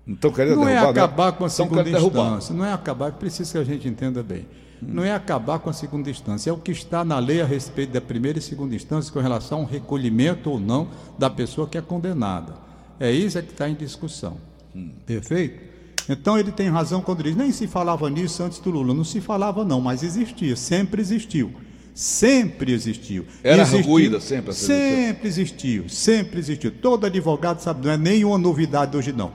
Então 0.07 0.31
querendo 0.31 0.55
Não 0.57 0.67
é 0.67 0.73
derrubar, 0.73 0.93
né? 0.93 1.01
acabar 1.01 1.31
com 1.33 1.43
a 1.43 1.47
Então 1.47 1.49
segunda 1.49 1.83
derrubar. 1.83 2.27
instância. 2.27 2.55
Não 2.55 2.65
é 2.65 2.73
acabar, 2.73 3.11
precisa 3.13 3.51
que 3.51 3.57
a 3.57 3.63
gente 3.63 3.87
entenda 3.87 4.23
bem. 4.23 4.45
Não 4.81 5.03
é 5.03 5.13
acabar 5.13 5.59
com 5.59 5.69
a 5.69 5.73
segunda 5.73 6.09
instância, 6.09 6.49
é 6.49 6.53
o 6.53 6.57
que 6.57 6.71
está 6.71 7.03
na 7.03 7.19
lei 7.19 7.41
a 7.41 7.45
respeito 7.45 7.91
da 7.91 7.99
primeira 7.99 8.39
e 8.39 8.41
segunda 8.41 8.73
instância 8.73 9.11
com 9.11 9.19
relação 9.19 9.59
ao 9.59 9.65
recolhimento 9.65 10.49
ou 10.49 10.59
não 10.59 10.87
da 11.17 11.29
pessoa 11.29 11.67
que 11.67 11.77
é 11.77 11.81
condenada. 11.81 12.53
É 12.97 13.11
isso 13.11 13.37
é 13.37 13.41
que 13.41 13.51
está 13.51 13.69
em 13.69 13.75
discussão. 13.75 14.37
Perfeito? 15.05 15.67
Então 16.07 16.39
ele 16.39 16.51
tem 16.51 16.69
razão 16.69 17.01
quando 17.01 17.21
diz, 17.21 17.35
nem 17.35 17.51
se 17.51 17.67
falava 17.67 18.09
nisso 18.09 18.41
antes 18.41 18.59
do 18.59 18.71
Lula. 18.71 18.93
Não 18.93 19.03
se 19.03 19.19
falava 19.19 19.65
não, 19.65 19.81
mas 19.81 20.01
existia, 20.01 20.55
sempre 20.55 21.01
existiu. 21.01 21.53
Sempre 21.99 22.71
existiu. 22.71 23.25
Era 23.43 23.63
Existiu- 23.63 23.79
arguída 23.79 24.21
sempre 24.21 24.53
Sempre 24.53 25.27
existiu, 25.27 25.89
sempre 25.89 26.39
existiu. 26.39 26.71
Todo 26.71 27.05
advogado 27.05 27.59
sabe, 27.59 27.85
não 27.85 27.91
é 27.91 27.97
nenhuma 27.97 28.37
novidade 28.37 28.95
hoje 28.95 29.11
não. 29.11 29.33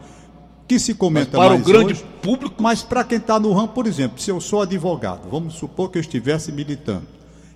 Que 0.67 0.79
se 0.79 0.93
Mas 0.93 0.99
comenta 0.99 1.37
para 1.37 1.55
o 1.57 1.59
grande 1.59 1.93
hoje, 1.93 2.05
público, 2.23 2.63
mas 2.63 2.83
para 2.83 3.05
quem 3.05 3.19
está 3.19 3.39
no 3.39 3.53
ramo, 3.53 3.69
por 3.69 3.87
exemplo, 3.87 4.19
se 4.19 4.31
eu 4.31 4.41
sou 4.41 4.63
advogado, 4.63 5.29
vamos 5.29 5.57
supor 5.57 5.91
que 5.91 5.99
eu 5.99 6.01
estivesse 6.01 6.51
militando 6.53 7.03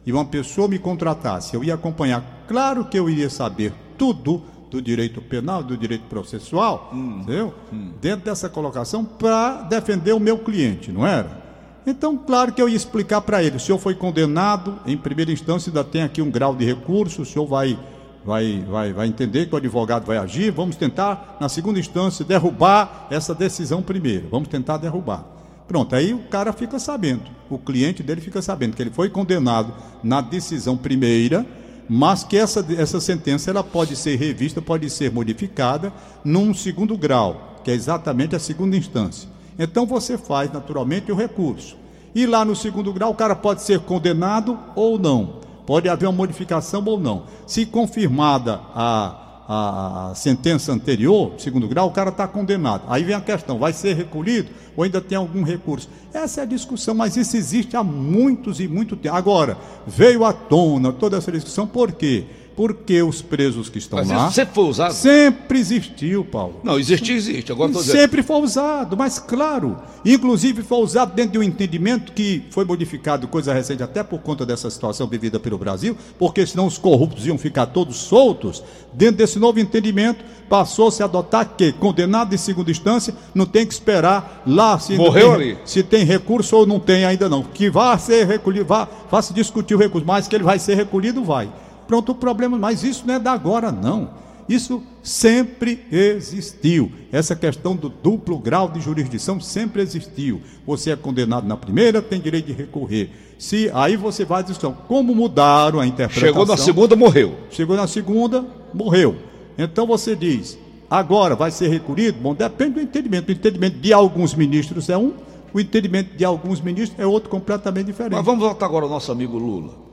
e 0.04 0.12
uma 0.12 0.26
pessoa 0.26 0.68
me 0.68 0.78
contratasse, 0.78 1.54
eu 1.54 1.64
ia 1.64 1.72
acompanhar. 1.72 2.44
Claro 2.46 2.84
que 2.84 2.98
eu 2.98 3.08
iria 3.08 3.30
saber 3.30 3.72
tudo 3.96 4.42
do 4.70 4.82
direito 4.82 5.22
penal, 5.22 5.62
do 5.62 5.74
direito 5.74 6.04
processual, 6.04 6.90
entendeu? 6.92 7.54
Dentro 7.98 8.26
dessa 8.26 8.50
colocação 8.50 9.06
para 9.06 9.62
defender 9.62 10.12
o 10.12 10.20
meu 10.20 10.36
cliente, 10.36 10.92
não 10.92 11.06
era? 11.06 11.47
Então, 11.86 12.16
claro 12.16 12.52
que 12.52 12.60
eu 12.60 12.68
ia 12.68 12.76
explicar 12.76 13.20
para 13.20 13.42
ele: 13.42 13.56
o 13.56 13.60
senhor 13.60 13.78
foi 13.78 13.94
condenado, 13.94 14.78
em 14.86 14.96
primeira 14.96 15.32
instância 15.32 15.70
ainda 15.70 15.84
tem 15.84 16.02
aqui 16.02 16.20
um 16.20 16.30
grau 16.30 16.54
de 16.54 16.64
recurso, 16.64 17.22
o 17.22 17.26
senhor 17.26 17.46
vai 17.46 17.78
vai, 18.24 18.62
vai, 18.68 18.92
vai 18.92 19.06
entender 19.06 19.46
que 19.46 19.54
o 19.54 19.58
advogado 19.58 20.04
vai 20.04 20.18
agir. 20.18 20.50
Vamos 20.50 20.76
tentar, 20.76 21.38
na 21.40 21.48
segunda 21.48 21.78
instância, 21.78 22.24
derrubar 22.24 23.06
essa 23.10 23.34
decisão 23.34 23.80
primeiro. 23.80 24.28
Vamos 24.30 24.48
tentar 24.48 24.76
derrubar. 24.76 25.24
Pronto, 25.66 25.94
aí 25.94 26.14
o 26.14 26.20
cara 26.20 26.50
fica 26.52 26.78
sabendo, 26.78 27.24
o 27.50 27.58
cliente 27.58 28.02
dele 28.02 28.22
fica 28.22 28.40
sabendo 28.40 28.74
que 28.74 28.82
ele 28.82 28.90
foi 28.90 29.10
condenado 29.10 29.74
na 30.02 30.22
decisão 30.22 30.78
primeira, 30.78 31.44
mas 31.86 32.24
que 32.24 32.38
essa, 32.38 32.64
essa 32.78 32.98
sentença 33.00 33.50
ela 33.50 33.62
pode 33.62 33.94
ser 33.94 34.16
revista, 34.16 34.62
pode 34.62 34.88
ser 34.88 35.12
modificada 35.12 35.92
num 36.24 36.54
segundo 36.54 36.96
grau, 36.96 37.60
que 37.62 37.70
é 37.70 37.74
exatamente 37.74 38.34
a 38.34 38.38
segunda 38.38 38.78
instância. 38.78 39.28
Então 39.58 39.84
você 39.84 40.16
faz 40.16 40.52
naturalmente 40.52 41.10
o 41.10 41.16
recurso. 41.16 41.76
E 42.14 42.26
lá 42.26 42.44
no 42.44 42.54
segundo 42.54 42.92
grau 42.92 43.10
o 43.10 43.14
cara 43.14 43.34
pode 43.34 43.62
ser 43.62 43.80
condenado 43.80 44.58
ou 44.74 44.98
não. 44.98 45.38
Pode 45.66 45.88
haver 45.88 46.06
uma 46.06 46.12
modificação 46.12 46.82
ou 46.86 46.98
não. 46.98 47.24
Se 47.46 47.66
confirmada 47.66 48.60
a, 48.74 49.28
a, 49.48 50.14
sentença 50.14 50.72
anterior, 50.72 51.32
segundo 51.38 51.68
grau, 51.68 51.88
o 51.88 51.92
cara 51.92 52.10
está 52.10 52.26
condenado. 52.26 52.84
Aí 52.88 53.02
vem 53.04 53.14
a 53.14 53.20
questão: 53.20 53.58
vai 53.58 53.72
ser 53.72 53.94
recolhido 53.94 54.50
ou 54.76 54.84
ainda 54.84 55.00
tem 55.00 55.18
algum 55.18 55.42
recurso? 55.42 55.88
Essa 56.12 56.40
é 56.40 56.42
a 56.44 56.46
discussão, 56.46 56.94
mas 56.94 57.16
isso 57.16 57.36
existe 57.36 57.76
há 57.76 57.84
muitos 57.84 58.60
e 58.60 58.68
muito 58.68 58.96
tempo. 58.96 59.14
Agora, 59.14 59.58
veio 59.86 60.24
à 60.24 60.32
tona 60.32 60.92
toda 60.92 61.18
essa 61.18 61.30
discussão, 61.30 61.66
por 61.66 61.92
quê? 61.92 62.24
Porque 62.58 63.00
os 63.04 63.22
presos 63.22 63.68
que 63.68 63.78
estão 63.78 64.00
mas 64.00 64.08
lá. 64.08 64.32
sempre 64.32 64.52
foi 64.52 64.64
usado. 64.64 64.92
Sempre 64.92 65.60
existiu, 65.60 66.24
Paulo. 66.24 66.56
Não, 66.64 66.76
existe, 66.76 67.12
existe. 67.12 67.52
Agora. 67.52 67.72
Sempre 67.74 68.20
foi 68.20 68.40
usado, 68.40 68.96
mas 68.96 69.20
claro, 69.20 69.76
inclusive 70.04 70.64
foi 70.64 70.78
usado 70.78 71.14
dentro 71.14 71.34
de 71.34 71.38
um 71.38 71.42
entendimento 71.44 72.10
que 72.10 72.42
foi 72.50 72.64
modificado, 72.64 73.28
coisa 73.28 73.54
recente, 73.54 73.80
até 73.80 74.02
por 74.02 74.18
conta 74.22 74.44
dessa 74.44 74.68
situação 74.70 75.06
vivida 75.06 75.38
pelo 75.38 75.56
Brasil, 75.56 75.96
porque 76.18 76.44
senão 76.44 76.66
os 76.66 76.76
corruptos 76.76 77.28
iam 77.28 77.38
ficar 77.38 77.66
todos 77.66 77.96
soltos. 77.96 78.60
Dentro 78.92 79.18
desse 79.18 79.38
novo 79.38 79.60
entendimento, 79.60 80.24
passou-se 80.48 81.00
a 81.00 81.06
adotar 81.06 81.54
que 81.56 81.70
condenado 81.70 82.34
em 82.34 82.38
segunda 82.38 82.72
instância 82.72 83.14
não 83.32 83.46
tem 83.46 83.64
que 83.64 83.72
esperar 83.72 84.42
lá 84.44 84.76
se, 84.80 84.96
Morreu 84.96 85.36
tem, 85.36 85.50
ali. 85.50 85.58
se 85.64 85.84
tem 85.84 86.04
recurso 86.04 86.56
ou 86.56 86.66
não 86.66 86.80
tem 86.80 87.04
ainda 87.04 87.28
não. 87.28 87.44
Que 87.44 87.70
vá 87.70 87.96
ser 87.98 88.26
recolhido, 88.26 88.64
vá, 88.64 88.88
vá 89.08 89.22
se 89.22 89.32
discutir 89.32 89.76
o 89.76 89.78
recurso, 89.78 90.04
mas 90.04 90.26
que 90.26 90.34
ele 90.34 90.42
vai 90.42 90.58
ser 90.58 90.74
recolhido, 90.74 91.22
vai. 91.22 91.48
Pronto, 91.88 92.12
o 92.12 92.14
problema, 92.14 92.58
mas 92.58 92.84
isso 92.84 93.04
não 93.06 93.14
é 93.14 93.18
da 93.18 93.32
agora, 93.32 93.72
não. 93.72 94.10
Isso 94.46 94.82
sempre 95.02 95.84
existiu. 95.90 96.92
Essa 97.10 97.34
questão 97.34 97.74
do 97.74 97.88
duplo 97.88 98.38
grau 98.38 98.68
de 98.68 98.80
jurisdição 98.80 99.40
sempre 99.40 99.82
existiu. 99.82 100.40
Você 100.66 100.90
é 100.90 100.96
condenado 100.96 101.46
na 101.46 101.56
primeira, 101.56 102.00
tem 102.00 102.20
direito 102.20 102.46
de 102.46 102.52
recorrer. 102.52 103.10
Se 103.38 103.70
aí 103.72 103.96
você 103.96 104.24
vai 104.24 104.40
à 104.40 104.42
discussão, 104.42 104.76
como 104.86 105.14
mudaram 105.14 105.80
a 105.80 105.86
interpretação? 105.86 106.28
Chegou 106.28 106.46
na 106.46 106.56
segunda, 106.56 106.94
morreu. 106.94 107.36
Chegou 107.50 107.76
na 107.76 107.86
segunda, 107.86 108.44
morreu. 108.74 109.16
Então 109.56 109.86
você 109.86 110.14
diz, 110.14 110.58
agora 110.90 111.34
vai 111.34 111.50
ser 111.50 111.68
recolhido? 111.68 112.18
Bom, 112.20 112.34
depende 112.34 112.74
do 112.74 112.80
entendimento. 112.80 113.30
O 113.30 113.32
entendimento 113.32 113.78
de 113.78 113.92
alguns 113.94 114.34
ministros 114.34 114.90
é 114.90 114.96
um, 114.96 115.14
o 115.54 115.60
entendimento 115.60 116.16
de 116.16 116.24
alguns 116.24 116.60
ministros 116.60 116.98
é 116.98 117.06
outro 117.06 117.30
completamente 117.30 117.86
diferente. 117.86 118.12
Mas 118.12 118.24
vamos 118.24 118.40
voltar 118.40 118.66
agora 118.66 118.84
ao 118.84 118.90
nosso 118.90 119.10
amigo 119.10 119.38
Lula. 119.38 119.87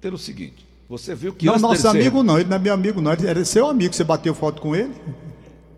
Pelo 0.00 0.16
seguinte, 0.18 0.66
você 0.88 1.14
viu 1.14 1.32
que 1.32 1.46
não, 1.46 1.58
nosso 1.58 1.82
dele 1.82 1.82
ser- 1.82 1.88
amigo 1.88 2.22
não, 2.22 2.38
ele 2.38 2.48
não 2.48 2.56
é 2.56 2.58
meu 2.58 2.72
amigo 2.74 3.00
não, 3.00 3.12
ele 3.12 3.26
era 3.26 3.44
seu 3.44 3.68
amigo, 3.68 3.92
você 3.94 4.04
bateu 4.04 4.34
foto 4.34 4.60
com 4.62 4.74
ele? 4.76 4.92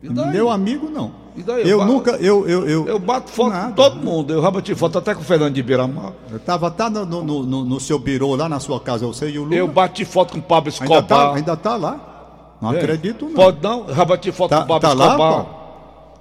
Meu 0.02 0.50
amigo 0.50 0.88
não. 0.88 1.12
Daí? 1.36 1.68
Eu 1.68 1.78
Ba- 1.78 1.84
nunca, 1.86 2.10
eu, 2.12 2.46
eu, 2.48 2.68
eu, 2.68 2.86
Eu 2.88 2.98
bato 2.98 3.30
foto 3.30 3.50
Nada. 3.50 3.68
com 3.68 3.74
todo 3.74 3.96
mundo. 3.96 4.32
Eu 4.32 4.42
já 4.42 4.50
bati 4.50 4.74
foto 4.74 4.98
até 4.98 5.14
com 5.14 5.20
o 5.20 5.24
Fernando 5.24 5.54
de 5.54 5.62
Beiramar. 5.62 6.12
eu 6.30 6.38
tava 6.40 6.70
tá 6.70 6.90
no, 6.90 7.04
no, 7.06 7.22
no, 7.22 7.64
no 7.64 7.80
seu 7.80 7.98
birô 7.98 8.34
lá 8.34 8.48
na 8.48 8.58
sua 8.60 8.80
casa, 8.80 9.06
você 9.06 9.30
e 9.30 9.38
o 9.38 9.44
Lula. 9.44 9.54
Eu 9.54 9.68
bati 9.68 10.04
foto 10.04 10.32
com 10.32 10.38
o 10.38 10.42
Pablo 10.42 10.70
ainda, 10.72 10.88
tá, 10.88 10.94
Escobar. 11.16 11.36
ainda 11.36 11.56
tá 11.56 11.76
lá. 11.76 12.56
Não 12.60 12.72
É. 12.74 12.78
acredito 12.78 13.26
não. 13.26 13.34
Pode 13.34 13.62
não? 13.62 13.88
Eu 13.88 13.94
já 13.94 14.04
bati 14.04 14.32
foto 14.32 14.50
com 14.50 14.56
Tá, 14.56 14.64
o 14.64 14.66
Pablo 14.66 14.80
tá 14.80 14.92
lá, 14.92 15.04
Escobar. 15.06 15.32
Paulo? 15.32 15.48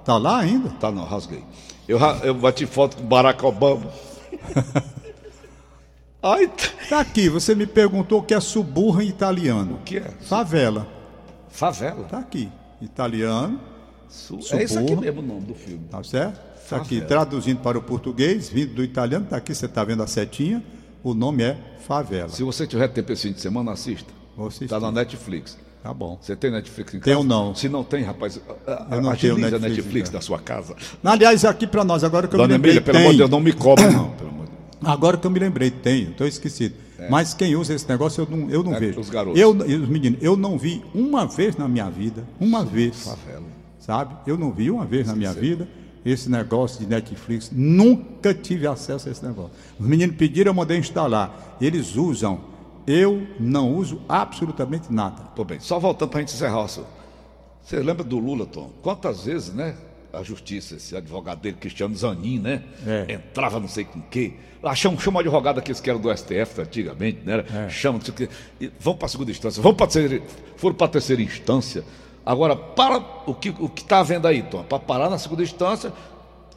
Tá 0.04 0.16
lá 0.18 0.38
ainda? 0.38 0.68
Tá 0.80 0.90
não, 0.90 1.04
rasguei. 1.04 1.42
Eu, 1.88 1.98
eu 2.22 2.34
bati 2.34 2.64
foto 2.66 2.96
com 2.96 3.02
o 3.02 3.06
Barack 3.06 3.44
Obama. 3.44 3.82
Ai, 6.22 6.48
t- 6.48 6.70
Tá 6.88 7.00
aqui, 7.00 7.28
você 7.28 7.54
me 7.54 7.66
perguntou 7.66 8.18
o 8.20 8.22
que 8.22 8.34
é 8.34 8.40
suburra 8.40 9.02
em 9.04 9.08
italiano. 9.08 9.74
o 9.76 9.84
que 9.84 9.98
é? 9.98 10.10
Favela. 10.22 10.86
Favela. 11.48 12.04
Tá 12.04 12.18
aqui. 12.18 12.48
Italiano, 12.80 13.60
Su- 14.08 14.38
É 14.52 14.64
isso 14.64 14.78
aqui 14.78 14.96
mesmo 14.96 15.20
o 15.20 15.24
nome 15.24 15.42
do 15.42 15.54
filme. 15.54 15.84
tá 15.90 16.02
certo? 16.02 16.40
Tá 16.68 16.76
aqui, 16.76 17.00
traduzindo 17.00 17.60
para 17.60 17.76
o 17.78 17.82
português, 17.82 18.48
vindo 18.48 18.74
do 18.74 18.84
italiano, 18.84 19.26
tá 19.28 19.36
aqui, 19.36 19.54
você 19.54 19.66
tá 19.68 19.82
vendo 19.84 20.02
a 20.02 20.06
setinha. 20.06 20.62
O 21.02 21.14
nome 21.14 21.42
é 21.42 21.56
Favela. 21.86 22.28
Se 22.28 22.42
você 22.42 22.66
tiver 22.66 22.88
tempo 22.88 23.10
esse 23.12 23.26
fim 23.28 23.32
de 23.34 23.40
semana, 23.40 23.72
assista. 23.72 24.12
Vou 24.36 24.46
assistir. 24.48 24.68
Tá 24.68 24.78
na 24.78 24.92
Netflix. 24.92 25.56
Tá 25.82 25.92
bom. 25.94 26.18
Você 26.20 26.36
tem 26.36 26.50
Netflix 26.50 26.94
em 26.94 26.98
casa? 27.00 27.04
Tenho 27.16 27.24
não. 27.24 27.54
Se 27.54 27.68
não 27.68 27.82
tem, 27.82 28.02
rapaz, 28.04 28.38
a- 28.66 28.72
a- 28.72 28.86
Eu 28.96 29.00
não 29.00 29.16
tenho 29.16 29.34
a 29.34 29.38
Netflix, 29.38 29.62
Netflix 29.62 30.08
então. 30.10 30.20
da 30.20 30.24
sua 30.24 30.38
casa. 30.38 30.76
Aliás, 31.02 31.44
aqui 31.44 31.66
para 31.66 31.82
nós, 31.84 32.04
agora 32.04 32.28
que 32.28 32.34
eu 32.34 32.38
Dona 32.38 32.48
me 32.48 32.52
lembrei, 32.54 32.72
Emília, 32.72 32.84
pelo 32.84 32.98
amor 32.98 33.12
de 33.12 33.18
Deus, 33.18 33.30
não 33.30 33.40
me 33.40 33.52
cobra, 33.52 33.90
não. 33.90 34.10
Pelo. 34.10 34.39
Agora 34.82 35.16
que 35.16 35.26
eu 35.26 35.30
me 35.30 35.38
lembrei, 35.38 35.70
tenho, 35.70 36.10
estou 36.10 36.26
esquecido. 36.26 36.74
Mas 37.08 37.32
quem 37.32 37.56
usa 37.56 37.74
esse 37.74 37.88
negócio 37.88 38.22
eu 38.30 38.36
não, 38.36 38.50
eu 38.50 38.62
não 38.62 38.74
É, 38.74 38.80
vejo. 38.80 39.00
os 39.00 39.08
garotos. 39.08 39.40
Eu, 39.40 39.50
os 39.52 39.88
meninos, 39.88 40.18
eu 40.22 40.36
não 40.36 40.58
vi 40.58 40.82
uma 40.94 41.26
vez 41.26 41.56
na 41.56 41.66
minha 41.66 41.88
vida, 41.90 42.24
uma 42.38 42.62
vez, 42.64 43.04
Favela. 43.04 43.44
sabe? 43.78 44.14
Eu 44.26 44.36
não 44.36 44.52
vi 44.52 44.70
uma 44.70 44.84
vez 44.84 45.06
na 45.06 45.14
minha 45.16 45.32
vida 45.32 45.66
esse 46.04 46.30
negócio 46.30 46.78
de 46.80 46.86
Netflix. 46.86 47.50
Nunca 47.52 48.34
tive 48.34 48.66
acesso 48.66 49.08
a 49.08 49.12
esse 49.12 49.24
negócio. 49.24 49.52
Os 49.78 49.86
meninos 49.86 50.16
pediram, 50.16 50.50
eu 50.50 50.54
mandei 50.54 50.76
instalar. 50.78 51.56
Eles 51.60 51.96
usam. 51.96 52.40
Eu 52.86 53.26
não 53.38 53.74
uso 53.76 54.00
absolutamente 54.08 54.92
nada. 54.92 55.22
Tô 55.36 55.44
bem. 55.44 55.60
Só 55.60 55.78
voltando 55.78 56.08
para 56.10 56.18
a 56.18 56.22
gente 56.22 56.34
encerrar. 56.34 56.66
Você 56.66 57.76
lembra 57.76 58.02
do 58.02 58.18
Lula, 58.18 58.46
Tom? 58.46 58.70
Quantas 58.82 59.24
vezes, 59.24 59.52
né? 59.54 59.76
A 60.12 60.22
justiça, 60.22 60.76
esse 60.76 60.96
advogado 60.96 61.40
dele, 61.40 61.56
Cristiano 61.60 61.94
Zanin, 61.94 62.38
né? 62.38 62.62
É. 62.86 63.14
Entrava 63.14 63.60
não 63.60 63.68
sei 63.68 63.84
com 63.84 64.00
o 64.00 64.02
quê. 64.10 64.34
Lá 64.62 64.74
chama, 64.74 64.98
chama 64.98 65.22
de 65.22 65.28
advogado 65.28 65.58
aqueles 65.58 65.80
que 65.80 65.88
eram 65.88 66.00
do 66.00 66.14
STF 66.14 66.60
antigamente, 66.60 67.20
né? 67.24 67.44
É. 67.54 67.68
Chama, 67.68 67.98
não 67.98 68.04
sei 68.04 68.12
o 68.12 68.16
quê. 68.16 68.28
E 68.60 68.70
vão 68.78 68.94
para 68.94 69.06
a 69.06 69.08
segunda 69.08 69.30
instância, 69.30 69.62
vão 69.62 69.72
para 69.72 69.86
a 69.86 69.88
terceira, 69.88 70.22
foram 70.56 70.74
para 70.74 70.86
a 70.86 70.90
terceira 70.90 71.22
instância. 71.22 71.84
Agora, 72.24 72.54
para 72.54 72.98
o 73.26 73.34
que 73.34 73.50
o 73.50 73.68
que 73.68 73.82
está 73.82 74.00
havendo 74.00 74.26
aí, 74.26 74.42
Tom? 74.42 74.62
Para 74.64 74.78
parar 74.78 75.08
na 75.08 75.18
segunda 75.18 75.42
instância, 75.42 75.92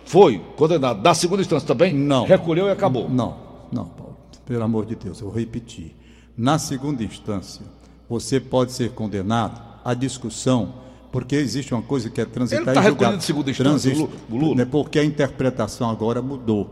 foi 0.06 0.39
condenado. 0.58 1.02
Da 1.02 1.13
segunda 1.13 1.42
instância 1.42 1.68
também? 1.68 1.94
Não. 1.94 2.26
Recolheu 2.26 2.68
e 2.68 2.72
acabou. 2.72 3.10
Não, 3.10 3.38
não, 3.72 3.86
Paulo. 3.86 4.18
Pelo 4.46 4.63
amor 4.63 4.86
de 4.86 4.96
Deus, 4.96 5.22
eu 5.22 5.30
vou 5.30 5.39
repetir. 5.39 5.96
Na 6.38 6.60
segunda 6.60 7.04
instância, 7.04 7.66
você 8.10 8.39
pode 8.39 8.72
ser 8.72 8.92
condenado. 8.92 9.62
A 9.86 9.94
discussão 9.94 10.76
Porque 11.13 11.36
existe 11.36 11.73
uma 11.73 11.82
coisa 11.84 12.10
que 12.10 12.19
é 12.19 12.26
transitar 12.26 12.63
Ele 12.63 12.73
tá 12.73 12.82
julgado. 12.82 12.95
recolhendo 12.99 13.23
segunda 13.23 13.52
instância, 13.52 13.93
o 13.93 13.97
Lu- 13.97 14.10
o 14.32 14.36
Lula? 14.36 14.56
né, 14.56 14.65
Porque 14.65 14.97
a 14.99 15.06
interpretação 15.06 15.89
agora 15.89 16.21
mudou. 16.21 16.69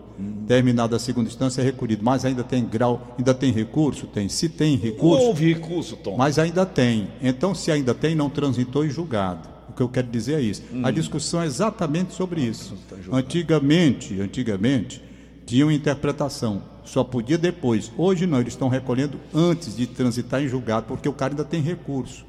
Terminada 0.48 0.96
a 0.96 1.00
segunda 1.00 1.30
instância 1.30 1.62
é 1.62 1.64
recolhido, 1.64 2.04
mas 2.04 2.26
ainda 2.26 2.44
tem 2.44 2.66
grau, 2.66 3.16
ainda 3.18 3.34
tem 3.34 3.52
recurso? 3.54 4.08
Tem. 4.08 4.28
Se 4.28 4.50
tem 4.50 4.76
Não 4.76 4.84
recurso, 4.84 5.24
houve 5.26 5.54
recurso, 5.54 5.96
Tom. 5.96 6.18
mas 6.18 6.38
ainda 6.40 6.66
tem. 6.66 7.08
Então, 7.22 7.54
se 7.56 7.72
ainda 7.72 7.94
tem, 7.94 8.16
não 8.16 8.30
transitou 8.30 8.84
em 8.84 8.90
julgado. 8.90 9.48
O 9.70 9.74
que 9.74 9.82
eu 9.82 9.88
quero 9.88 10.08
dizer 10.08 10.34
é 10.34 10.42
isso. 10.42 10.64
A 10.84 10.92
discussão 10.92 11.42
é 11.42 11.46
exatamente 11.46 12.14
sobre 12.14 12.42
isso. 12.42 12.76
Antigamente, 13.12 14.20
antigamente, 14.20 15.02
tinha 15.46 15.66
uma 15.66 15.74
interpretação. 15.74 16.64
Só 16.84 17.04
podia 17.04 17.38
depois. 17.38 17.92
Hoje 17.98 18.26
não, 18.26 18.40
eles 18.42 18.54
estão 18.54 18.68
recolhendo 18.68 19.18
antes 19.34 19.76
de 19.78 19.86
transitar 19.86 20.42
em 20.42 20.48
julgado, 20.48 20.88
porque 20.88 21.08
o 21.08 21.14
cara 21.14 21.32
ainda 21.34 21.46
tem 21.46 21.62
recurso. 21.62 22.26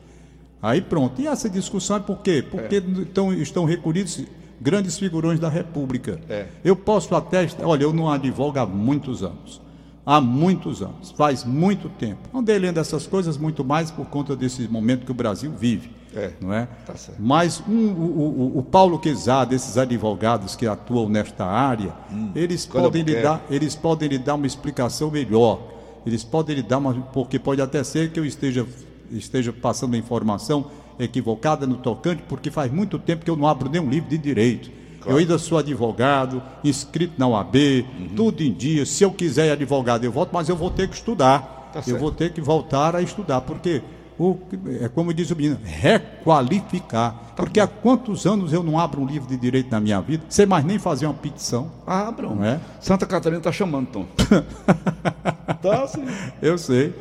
Aí 0.63 0.81
pronto. 0.81 1.21
E 1.21 1.27
essa 1.27 1.51
discussão 1.51 1.97
é 1.97 2.01
por 2.01 2.19
quê? 2.19 2.45
Porque 2.49 2.77
estão, 2.77 3.35
estão 3.35 3.65
recolhidos 3.65 4.25
grandes 4.61 4.97
figurões 4.97 5.41
da 5.41 5.49
República. 5.49 6.21
É. 6.29 6.47
Eu 6.65 6.77
posso 6.77 7.15
até. 7.17 7.49
Olha, 7.63 7.83
eu 7.83 7.93
não 7.93 8.09
advogo 8.09 8.59
há 8.61 8.65
muitos 8.65 9.25
anos. 9.25 9.61
Há 10.07 10.21
muitos 10.21 10.83
anos. 10.83 11.11
Faz 11.13 11.45
muito 11.45 11.89
tempo. 11.89 12.29
Andei 12.37 12.59
lendo 12.59 12.79
essas 12.79 13.07
coisas 13.07 13.37
muito 13.37 13.65
mais 13.65 13.91
por 13.91 14.07
conta 14.07 14.35
desse 14.37 14.67
momento 14.69 15.05
que 15.05 15.11
o 15.11 15.15
Brasil 15.15 15.53
vive. 15.57 15.91
É. 16.15 16.33
Não 16.41 16.53
é? 16.53 16.69
Tá. 16.87 16.95
Mas 17.19 17.63
um, 17.67 17.89
o, 17.89 18.55
o, 18.55 18.59
o 18.59 18.63
Paulo 18.63 18.99
Quezada, 18.99 19.55
esses 19.55 19.79
advogados 19.79 20.55
que 20.55 20.67
atuam 20.67 21.09
nesta 21.09 21.45
área, 21.45 21.95
eles, 22.35 22.67
Coisa 22.67 22.87
podem 22.87 23.03
lhe 23.03 23.23
dar, 23.23 23.45
eles 23.51 23.75
podem 23.75 24.09
lhe 24.09 24.19
dar 24.19 24.35
uma 24.35 24.47
explicação 24.47 25.11
melhor. 25.11 25.73
Eles 26.05 26.23
podem 26.25 26.57
lhe 26.57 26.63
dar 26.63 26.79
uma. 26.79 26.93
Porque 26.95 27.39
pode 27.39 27.63
até 27.63 27.83
ser 27.83 28.11
que 28.11 28.21
eu 28.21 28.25
esteja, 28.25 28.67
esteja 29.13 29.53
passando 29.53 29.95
a 29.95 29.99
informação 29.99 30.67
equivocada 30.99 31.67
no 31.67 31.77
tocante, 31.77 32.23
porque 32.29 32.51
faz 32.51 32.71
muito 32.73 32.99
tempo 32.99 33.25
que 33.25 33.31
eu 33.31 33.37
não 33.37 33.47
abro 33.47 33.69
nenhum 33.69 33.89
livro 33.89 34.09
de 34.11 34.19
direito. 34.19 34.71
Eu 35.05 35.17
ainda 35.17 35.37
sou 35.37 35.59
advogado, 35.59 36.41
inscrito 36.63 37.15
na 37.19 37.27
UAB, 37.27 37.57
Uhum. 37.99 38.09
tudo 38.15 38.43
em 38.43 38.53
dia. 38.53 38.87
Se 38.87 39.03
eu 39.03 39.11
quiser 39.11 39.51
advogado, 39.51 40.05
eu 40.05 40.13
volto, 40.13 40.31
mas 40.33 40.49
eu 40.49 40.55
vou 40.57 40.71
ter 40.71 40.89
que 40.89 40.95
estudar. 40.95 41.71
Tá 41.73 41.83
eu 41.89 41.99
vou 41.99 42.13
ter 42.13 42.33
que 42.33 42.41
voltar 42.41 42.95
a 42.95 43.03
estudar, 43.03 43.41
porque 43.41 43.83
o, 44.19 44.39
é 44.81 44.89
como 44.89 45.13
diz 45.13 45.31
o 45.31 45.37
menino, 45.37 45.59
requalificar. 45.63 47.13
Tá 47.35 47.43
porque 47.43 47.59
há 47.59 47.67
quantos 47.67 48.27
anos 48.27 48.53
eu 48.53 48.63
não 48.63 48.79
abro 48.79 49.01
um 49.01 49.07
livro 49.07 49.27
de 49.29 49.37
direito 49.37 49.71
na 49.71 49.81
minha 49.81 50.01
vida, 50.01 50.25
sem 50.29 50.45
mais 50.47 50.65
nem 50.65 50.79
fazer 50.79 51.07
uma 51.07 51.15
petição? 51.15 51.71
Ah, 51.87 52.09
Abrão. 52.09 52.35
Não 52.37 52.45
é? 52.45 52.61
Santa 52.81 53.07
Catarina 53.07 53.41
tá 53.41 53.51
chamando, 53.51 53.87
Tom. 53.89 54.07
tá 55.63 55.87
sim. 55.87 56.05
Eu 56.41 56.59
sei. 56.59 56.95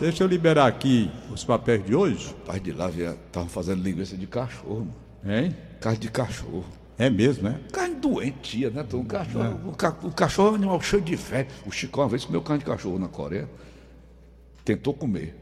Deixa 0.00 0.22
eu 0.24 0.28
liberar 0.28 0.66
aqui 0.66 1.10
os 1.32 1.44
papéis 1.44 1.84
de 1.84 1.94
hoje. 1.94 2.34
Pai 2.46 2.60
de 2.60 2.72
lá 2.72 2.90
estavam 2.90 3.48
fazendo 3.48 3.82
linguiça 3.82 4.16
de 4.16 4.26
cachorro, 4.26 4.86
mano. 5.24 5.36
Hein? 5.38 5.56
Carne 5.80 5.98
de 5.98 6.10
cachorro. 6.10 6.64
É 6.98 7.08
mesmo, 7.08 7.44
né? 7.44 7.60
Carne 7.72 7.94
doentia, 7.94 8.70
né, 8.70 8.82
Tom? 8.82 8.98
O 9.00 9.04
cachorro, 9.04 9.60
o, 9.68 9.72
ca- 9.72 9.96
o 10.02 10.10
cachorro 10.10 10.48
é 10.48 10.52
um 10.52 10.54
animal 10.56 10.80
cheio 10.80 11.00
de 11.02 11.16
fé. 11.16 11.46
O 11.64 11.70
Chico 11.70 12.00
uma 12.00 12.08
vez 12.08 12.24
comeu 12.24 12.42
carne 12.42 12.58
de 12.58 12.64
cachorro 12.64 12.98
na 12.98 13.06
Coreia. 13.08 13.48
Tentou 14.64 14.92
comer 14.92 15.34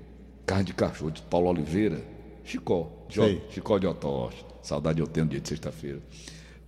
carne 0.46 0.64
de 0.64 0.72
cachorro 0.72 1.11
de 1.11 1.20
Paulo 1.22 1.48
Oliveira. 1.48 2.00
Chicó. 2.44 2.88
de 3.09 3.40
Chicó 3.50 3.78
de 3.78 3.87
Otoche. 3.87 4.44
Saudade 4.62 5.00
eu 5.00 5.06
tenho 5.06 5.26
dia 5.26 5.40
de 5.40 5.48
sexta-feira. 5.48 5.98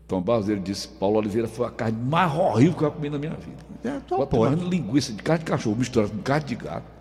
Tom 0.08 0.20
Barros, 0.20 0.48
ele 0.48 0.60
disse, 0.60 0.88
Paulo 0.88 1.18
Oliveira 1.18 1.46
foi 1.46 1.66
a 1.66 1.70
carne 1.70 1.98
mais 2.02 2.32
horrível 2.32 2.74
que 2.74 2.82
eu 2.82 2.90
comi 2.90 3.10
na 3.10 3.18
minha 3.18 3.34
vida. 3.34 3.56
É, 3.84 4.00
tô 4.00 4.16
Bota 4.16 4.36
mais 4.38 4.58
linguiça 4.60 5.12
de 5.12 5.22
carne 5.22 5.44
de 5.44 5.50
cachorro 5.50 5.76
misturada 5.76 6.10
com 6.10 6.18
carne 6.18 6.46
de 6.46 6.56
gato. 6.56 6.98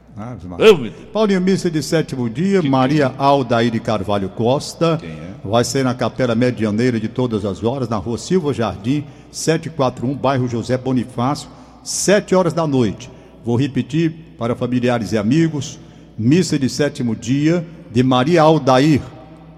Deus. 0.58 0.92
Paulinho 1.14 1.40
Missa 1.40 1.70
de 1.70 1.84
sétimo 1.84 2.28
dia, 2.28 2.62
Maria 2.64 3.14
Aldair 3.18 3.70
de 3.70 3.80
Carvalho 3.80 4.30
Costa. 4.30 4.98
Quem 4.98 5.12
é? 5.12 5.36
Vai 5.44 5.64
ser 5.64 5.84
na 5.84 5.94
Capela 5.94 6.34
Medianeira 6.34 7.00
de 7.00 7.08
todas 7.08 7.46
as 7.46 7.64
horas, 7.64 7.88
na 7.88 7.98
rua 7.98 8.18
Silva 8.18 8.52
Jardim, 8.52 9.06
741, 9.32 10.16
bairro 10.16 10.48
José 10.48 10.76
Bonifácio, 10.76 11.48
7 11.84 12.34
horas 12.34 12.52
da 12.52 12.66
noite. 12.66 13.12
Vou 13.46 13.56
repetir 13.56 14.12
para 14.40 14.56
familiares 14.56 15.12
e 15.12 15.18
amigos: 15.18 15.80
missa 16.18 16.58
de 16.58 16.68
sétimo 16.68 17.16
dia 17.16 17.66
de 17.92 18.02
Maria 18.02 18.42
Aldair 18.42 19.02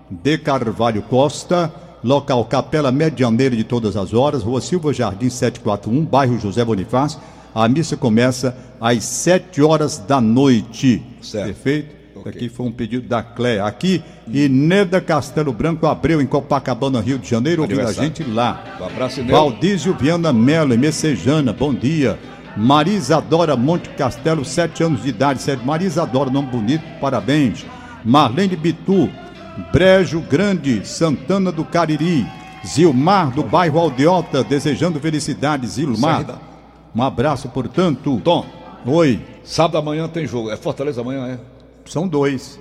de 0.09 0.37
Carvalho 0.37 1.01
Costa, 1.03 1.71
local 2.03 2.43
Capela 2.45 2.91
Medianeira 2.91 3.55
de 3.55 3.63
todas 3.63 3.95
as 3.95 4.13
horas, 4.13 4.43
rua 4.43 4.59
Silva 4.59 4.93
Jardim 4.93 5.29
741, 5.29 6.05
bairro 6.05 6.39
José 6.39 6.65
Bonifácio. 6.65 7.19
A 7.53 7.67
missa 7.67 7.95
começa 7.95 8.55
às 8.79 9.03
7 9.03 9.61
horas 9.61 9.97
da 9.97 10.19
noite. 10.19 11.01
Certo. 11.21 11.45
Perfeito? 11.45 11.99
Ok. 12.15 12.31
Aqui 12.31 12.49
foi 12.49 12.65
um 12.65 12.71
pedido 12.71 13.07
da 13.07 13.23
Cléia. 13.23 13.65
Aqui, 13.65 14.03
Ineda 14.27 14.99
Castelo 14.99 15.53
Branco 15.53 15.87
Abreu, 15.87 16.21
em 16.21 16.25
Copacabana, 16.27 16.99
Rio 16.99 17.17
de 17.17 17.29
Janeiro, 17.29 17.61
ouvindo 17.61 17.81
a 17.81 17.93
gente 17.93 18.23
lá. 18.23 18.77
Um 18.79 18.85
abraço. 18.85 19.23
Valdísio 19.23 19.93
Viana 19.93 20.33
Melo, 20.33 20.73
em 20.73 20.77
Messejana, 20.77 21.53
bom 21.53 21.73
dia. 21.73 22.19
Marisadora 22.59 23.55
Monte 23.55 23.89
Castelo, 23.91 24.43
7 24.43 24.83
anos 24.83 25.03
de 25.03 25.09
idade, 25.09 25.41
sério. 25.41 25.65
Marisadora, 25.65 26.29
nome 26.29 26.49
bonito, 26.49 26.83
parabéns. 26.99 27.65
Marlene 28.03 28.57
Bitu, 28.57 29.09
Brejo 29.71 30.19
Grande, 30.19 30.85
Santana 30.85 31.53
do 31.53 31.63
Cariri. 31.63 32.27
Zilmar, 32.65 33.31
do 33.31 33.41
bairro 33.41 33.79
Aldeota, 33.79 34.43
desejando 34.43 34.99
felicidades, 34.99 35.71
Zilmar. 35.71 36.37
Um 36.93 37.01
abraço, 37.01 37.47
portanto. 37.47 38.19
Tom, 38.21 38.45
Oi, 38.85 39.21
sábado 39.41 39.77
amanhã 39.77 40.09
tem 40.09 40.27
jogo. 40.27 40.51
É 40.51 40.57
Fortaleza 40.57 40.99
amanhã, 40.99 41.27
é? 41.27 41.39
são 41.85 42.07
dois. 42.07 42.59